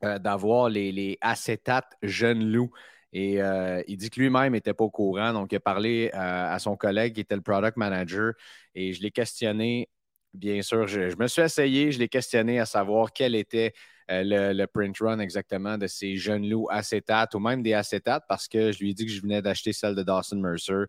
euh, 0.04 0.18
d'avoir 0.18 0.68
les, 0.68 1.18
acétates 1.20 1.96
jeunes 2.02 2.50
loups. 2.50 2.70
Et 3.12 3.42
euh, 3.42 3.82
il 3.88 3.96
dit 3.96 4.10
que 4.10 4.20
lui-même 4.20 4.52
n'était 4.52 4.74
pas 4.74 4.84
au 4.84 4.90
courant. 4.90 5.32
Donc, 5.32 5.52
il 5.52 5.56
a 5.56 5.60
parlé 5.60 6.10
à 6.12 6.58
son 6.60 6.76
collègue 6.76 7.14
qui 7.14 7.20
était 7.20 7.34
le 7.36 7.42
product 7.42 7.76
manager 7.76 8.34
et 8.74 8.92
je 8.92 9.02
l'ai 9.02 9.10
questionné 9.10 9.88
bien 10.34 10.62
sûr, 10.62 10.86
je, 10.86 11.16
me 11.16 11.26
suis 11.26 11.42
essayé, 11.42 11.92
je 11.92 11.98
l'ai 11.98 12.08
questionné 12.08 12.60
à 12.60 12.66
savoir 12.66 13.12
quel 13.12 13.34
était 13.34 13.72
euh, 14.10 14.52
le, 14.52 14.66
print 14.66 14.96
run 14.98 15.18
exactement 15.20 15.78
de 15.78 15.86
ces 15.86 16.16
jeunes 16.16 16.48
loups 16.48 16.68
acétates 16.70 17.34
ou 17.34 17.38
même 17.40 17.62
des 17.62 17.74
acétates 17.74 18.24
parce 18.28 18.48
que 18.48 18.72
je 18.72 18.78
lui 18.80 18.90
ai 18.90 18.94
dit 18.94 19.06
que 19.06 19.12
je 19.12 19.20
venais 19.20 19.42
d'acheter 19.42 19.72
celle 19.72 19.94
de 19.94 20.02
Dawson 20.02 20.36
Mercer 20.36 20.84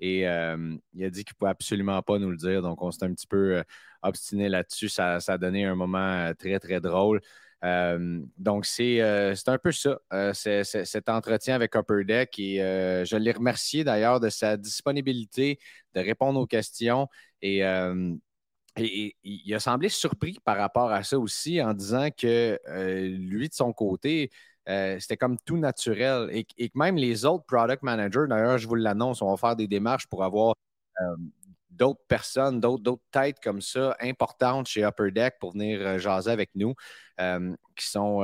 et 0.00 0.20
il 0.20 1.04
a 1.04 1.10
dit 1.10 1.24
qu'il 1.24 1.34
ne 1.34 1.38
pouvait 1.38 1.50
absolument 1.50 2.02
pas 2.02 2.18
nous 2.18 2.30
le 2.30 2.36
dire. 2.36 2.62
Donc, 2.62 2.82
on 2.82 2.90
s'est 2.90 3.04
un 3.04 3.12
petit 3.12 3.26
peu 3.26 3.62
obstiné 4.02 4.48
là-dessus. 4.48 4.88
Ça, 4.88 5.18
a 5.26 5.38
donné 5.38 5.64
un 5.64 5.74
moment 5.74 6.32
très, 6.38 6.58
très 6.58 6.80
drôle. 6.80 7.20
donc, 7.62 8.66
c'est 8.66 9.00
un 9.00 9.58
peu 9.58 9.72
ça, 9.72 9.98
cet 10.32 11.08
entretien 11.08 11.54
avec 11.54 11.74
Upper 11.74 12.04
Deck. 12.04 12.38
Et 12.38 12.56
je 12.58 13.16
l'ai 13.16 13.32
remercié 13.32 13.84
d'ailleurs 13.84 14.20
de 14.20 14.28
sa 14.28 14.56
disponibilité 14.56 15.58
de 15.94 16.00
répondre 16.00 16.40
aux 16.40 16.46
questions. 16.46 17.08
Et 17.42 17.62
il 18.78 19.54
a 19.54 19.60
semblé 19.60 19.88
surpris 19.88 20.38
par 20.44 20.58
rapport 20.58 20.90
à 20.90 21.02
ça 21.02 21.18
aussi 21.18 21.62
en 21.62 21.72
disant 21.72 22.08
que 22.10 22.58
lui, 23.16 23.48
de 23.48 23.54
son 23.54 23.72
côté, 23.72 24.30
euh, 24.68 24.98
c'était 25.00 25.16
comme 25.16 25.38
tout 25.44 25.56
naturel 25.56 26.28
et, 26.32 26.44
que 26.44 26.78
même 26.78 26.96
les 26.96 27.24
autres 27.24 27.44
product 27.44 27.82
managers, 27.82 28.26
d'ailleurs, 28.28 28.58
je 28.58 28.66
vous 28.66 28.74
l'annonce, 28.74 29.22
on 29.22 29.30
va 29.30 29.36
faire 29.36 29.56
des 29.56 29.68
démarches 29.68 30.06
pour 30.06 30.24
avoir 30.24 30.54
euh, 31.00 31.16
d'autres 31.70 32.04
personnes, 32.08 32.60
d'autres 32.60 32.98
têtes 33.10 33.38
comme 33.42 33.60
ça 33.60 33.96
importantes 34.00 34.66
chez 34.68 34.82
Upper 34.84 35.10
Deck 35.10 35.34
pour 35.40 35.52
venir 35.52 35.98
jaser 35.98 36.30
avec 36.30 36.50
nous, 36.54 36.74
qui, 37.18 37.86
sont, 37.86 38.22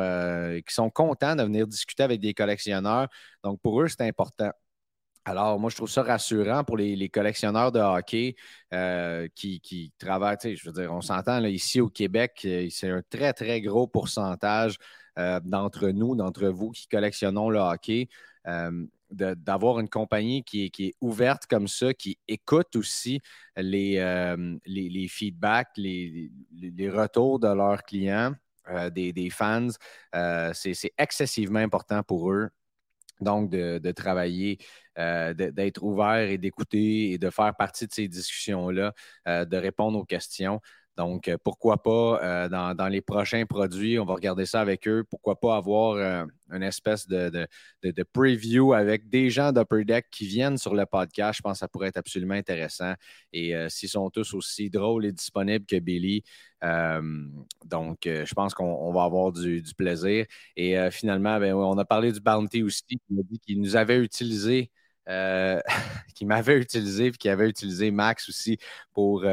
qui 0.67 0.75
sont 0.75 0.91
contents 0.91 1.37
de 1.37 1.43
venir 1.43 1.67
discuter 1.67 2.03
avec 2.03 2.21
des 2.21 2.35
collectionneurs. 2.35 3.09
Donc, 3.45 3.61
pour 3.61 3.83
eux, 3.83 3.89
c'est 3.89 4.07
important. 4.07 4.51
Alors, 5.25 5.61
moi, 5.61 5.71
je 5.71 5.77
trouve 5.77 5.89
ça 5.89 6.03
rassurant 6.03 6.65
pour 6.65 6.77
les, 6.77 7.09
collectionneurs 7.09 7.71
de 7.71 7.79
hockey 7.79 8.35
euh, 8.75 9.29
qui, 9.35 9.93
travaillent. 9.99 10.37
Je 10.43 10.67
veux 10.67 10.73
dire, 10.73 10.93
on 10.93 11.01
s'entend 11.01 11.43
ici 11.45 11.81
au 11.81 11.89
Québec, 11.89 12.43
euh, 12.45 12.67
c'est 12.71 12.91
un 12.91 13.03
très, 13.09 13.33
très 13.33 13.61
gros 13.61 13.87
pourcentage 13.87 14.77
euh, 15.19 15.41
d'entre 15.45 15.89
nous, 15.89 16.17
d'entre 16.17 16.47
vous 16.49 16.71
qui 16.71 16.87
collectionnons 16.89 17.51
le 17.51 17.59
hockey. 17.59 18.09
d'avoir 19.11 19.79
une 19.79 19.89
compagnie 19.89 20.43
qui 20.43 20.65
est, 20.65 20.95
ouverte 21.01 21.47
comme 21.47 21.69
ça, 21.69 21.93
qui 21.95 22.19
écoute 22.29 22.75
aussi 22.77 23.21
les, 23.57 24.57
les, 24.65 25.09
feedbacks, 25.09 25.77
les, 25.77 26.31
retours 26.91 27.39
de 27.39 27.49
leurs 27.49 27.83
clients, 27.83 28.33
des, 28.91 29.31
fans, 29.31 29.69
c'est 30.55 30.93
excessivement 30.99 31.59
important 31.59 32.03
pour 32.03 32.33
eux 32.33 32.49
donc, 33.23 33.51
de, 33.51 33.93
travailler, 33.93 34.59
euh, 34.99 35.33
d'être 35.35 35.83
ouvert 35.83 36.29
et 36.29 36.39
d'écouter 36.39 37.13
et 37.13 37.19
de 37.19 37.31
faire 37.31 37.55
partie 37.57 37.87
de 37.87 37.93
ces 37.93 38.09
discussions-là, 38.09 38.93
euh, 39.29 39.45
de 39.45 39.57
répondre 39.57 39.99
aux 39.99 40.05
questions. 40.05 40.61
Donc, 40.97 41.29
euh, 41.29 41.39
pourquoi 41.43 41.83
pas 41.83 42.21
euh, 42.23 42.49
dans, 42.49 42.89
les 42.89 43.01
prochains 43.01 43.47
produits, 43.47 43.99
on 43.99 44.05
va 44.05 44.15
regarder 44.15 44.45
ça 44.45 44.61
avec 44.61 44.87
eux, 44.87 45.05
pourquoi 45.09 45.41
pas 45.41 45.57
avoir 45.57 45.95
euh, 45.95 46.27
une 46.51 46.63
espèce 46.63 47.09
de, 47.09 47.47
preview 48.13 48.75
avec 48.75 49.09
des 49.09 49.31
gens 49.31 49.53
d'Upper 49.53 49.85
Deck 49.85 50.07
qui 50.11 50.27
viennent 50.27 50.59
sur 50.59 50.75
le 50.75 50.85
podcast. 50.85 51.39
Je 51.39 51.43
pense 51.43 51.55
que 51.55 51.59
ça 51.61 51.69
pourrait 51.69 51.89
être 51.89 51.97
absolument 51.97 52.35
intéressant. 52.35 52.93
Et 53.33 53.55
s'ils 53.69 53.89
sont 53.89 54.11
tous 54.11 54.35
aussi 54.35 54.69
drôles 54.69 55.07
et 55.07 55.13
disponibles 55.13 55.65
que 55.65 55.79
Billy, 55.79 56.23
donc 57.65 58.01
je 58.05 58.35
pense 58.35 58.53
qu'on 58.55 58.93
va 58.93 59.05
avoir 59.05 59.33
du, 59.33 59.63
plaisir. 59.77 60.27
Et 60.57 60.91
finalement, 60.91 61.39
ben, 61.41 61.55
on 61.55 61.79
a 61.79 61.85
parlé 61.87 62.13
du 62.13 62.21
Bounty 62.21 62.63
aussi, 62.63 62.85
qui 62.87 63.39
qu'il 63.41 63.61
nous 63.61 63.77
avait 63.77 63.99
utilisé. 63.99 64.71
qui 66.15 66.27
m'avait 66.27 66.59
utilisé, 66.59 67.11
puis 67.11 67.19
qui 67.19 67.29
avait 67.29 67.49
utilisé 67.49 67.91
Max 67.91 68.29
aussi 68.29 68.59
pour, 68.93 69.25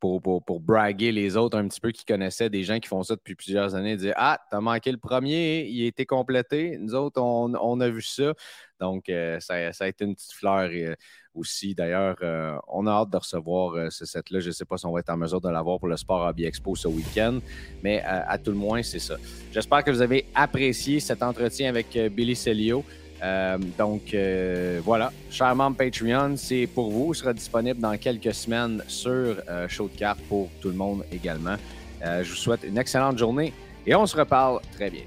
pour, 0.00 0.20
pour, 0.20 0.60
braguer 0.60 1.12
les 1.12 1.36
autres 1.36 1.56
un 1.56 1.66
petit 1.66 1.80
peu 1.80 1.90
qui 1.90 2.04
connaissaient 2.04 2.50
des 2.50 2.62
gens 2.62 2.78
qui 2.78 2.88
font 2.88 3.02
ça 3.02 3.16
depuis 3.16 3.34
plusieurs 3.34 3.74
années, 3.74 3.96
dire 3.96 4.12
Ah, 4.16 4.38
t'as 4.50 4.60
manqué 4.60 4.92
le 4.92 4.98
premier, 4.98 5.66
il 5.66 5.84
a 5.84 5.86
été 5.86 6.04
complété. 6.04 6.76
Nous 6.78 6.94
autres, 6.94 7.20
on, 7.20 7.80
a 7.80 7.88
vu 7.88 8.02
ça. 8.02 8.34
Donc, 8.80 9.08
euh, 9.08 9.40
ça, 9.40 9.54
a 9.54 9.88
été 9.88 10.04
une 10.04 10.14
petite 10.14 10.32
fleur 10.32 10.68
euh, 10.72 10.94
aussi. 11.34 11.74
D'ailleurs, 11.74 12.16
euh, 12.22 12.56
on 12.68 12.86
a 12.86 12.92
hâte 12.92 13.10
de 13.10 13.16
recevoir 13.16 13.90
ce 13.90 14.04
set-là. 14.04 14.40
Je 14.40 14.48
ne 14.48 14.52
sais 14.52 14.66
pas 14.66 14.76
si 14.76 14.86
on 14.86 14.92
va 14.92 15.00
être 15.00 15.10
en 15.10 15.16
mesure 15.16 15.40
de 15.40 15.48
l'avoir 15.48 15.78
pour 15.78 15.88
le 15.88 15.96
Sport 15.96 16.28
Hobby 16.28 16.44
Expo 16.44 16.76
ce 16.76 16.88
week-end, 16.88 17.40
mais 17.82 18.02
à 18.02 18.36
tout 18.38 18.50
le 18.50 18.58
moins, 18.58 18.82
c'est 18.82 18.98
ça. 18.98 19.16
J'espère 19.52 19.82
que 19.84 19.90
vous 19.90 20.02
avez 20.02 20.26
apprécié 20.34 21.00
cet 21.00 21.22
entretien 21.22 21.70
avec 21.70 21.98
Billy 22.12 22.36
Celio. 22.36 22.84
Euh, 23.22 23.58
donc 23.76 24.14
euh, 24.14 24.80
voilà, 24.84 25.12
cher 25.30 25.54
membre 25.54 25.76
Patreon, 25.76 26.36
c'est 26.36 26.66
pour 26.66 26.90
vous. 26.90 27.14
Sera 27.14 27.32
disponible 27.32 27.80
dans 27.80 27.96
quelques 27.96 28.34
semaines 28.34 28.82
sur 28.86 29.10
euh, 29.48 29.68
Show 29.68 29.88
de 29.92 29.98
cartes 29.98 30.20
pour 30.28 30.48
tout 30.60 30.68
le 30.68 30.74
monde 30.74 31.04
également. 31.12 31.56
je 32.02 32.28
vous 32.28 32.36
souhaite 32.36 32.62
une 32.64 32.78
excellente 32.78 33.18
journée 33.18 33.52
et 33.86 33.94
on 33.94 34.06
se 34.06 34.16
reparle 34.16 34.60
très 34.74 34.90
bien. 34.90 35.02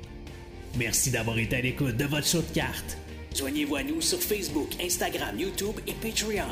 Merci 0.77 1.11
d'avoir 1.11 1.37
été 1.37 1.57
à 1.57 1.61
l'écoute 1.61 1.97
de 1.97 2.05
votre 2.05 2.25
show 2.25 2.41
de 2.41 2.53
cartes. 2.53 2.97
Joignez-vous 3.35 3.75
à 3.75 3.83
nous 3.83 4.01
sur 4.01 4.19
Facebook, 4.19 4.69
Instagram, 4.83 5.37
YouTube 5.39 5.75
et 5.87 5.93
Patreon. 5.93 6.47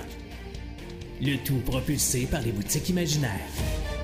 Le 1.21 1.35
tout 1.43 1.59
propulsé 1.65 2.25
par 2.25 2.41
les 2.41 2.51
boutiques 2.51 2.89
imaginaires. 2.89 3.98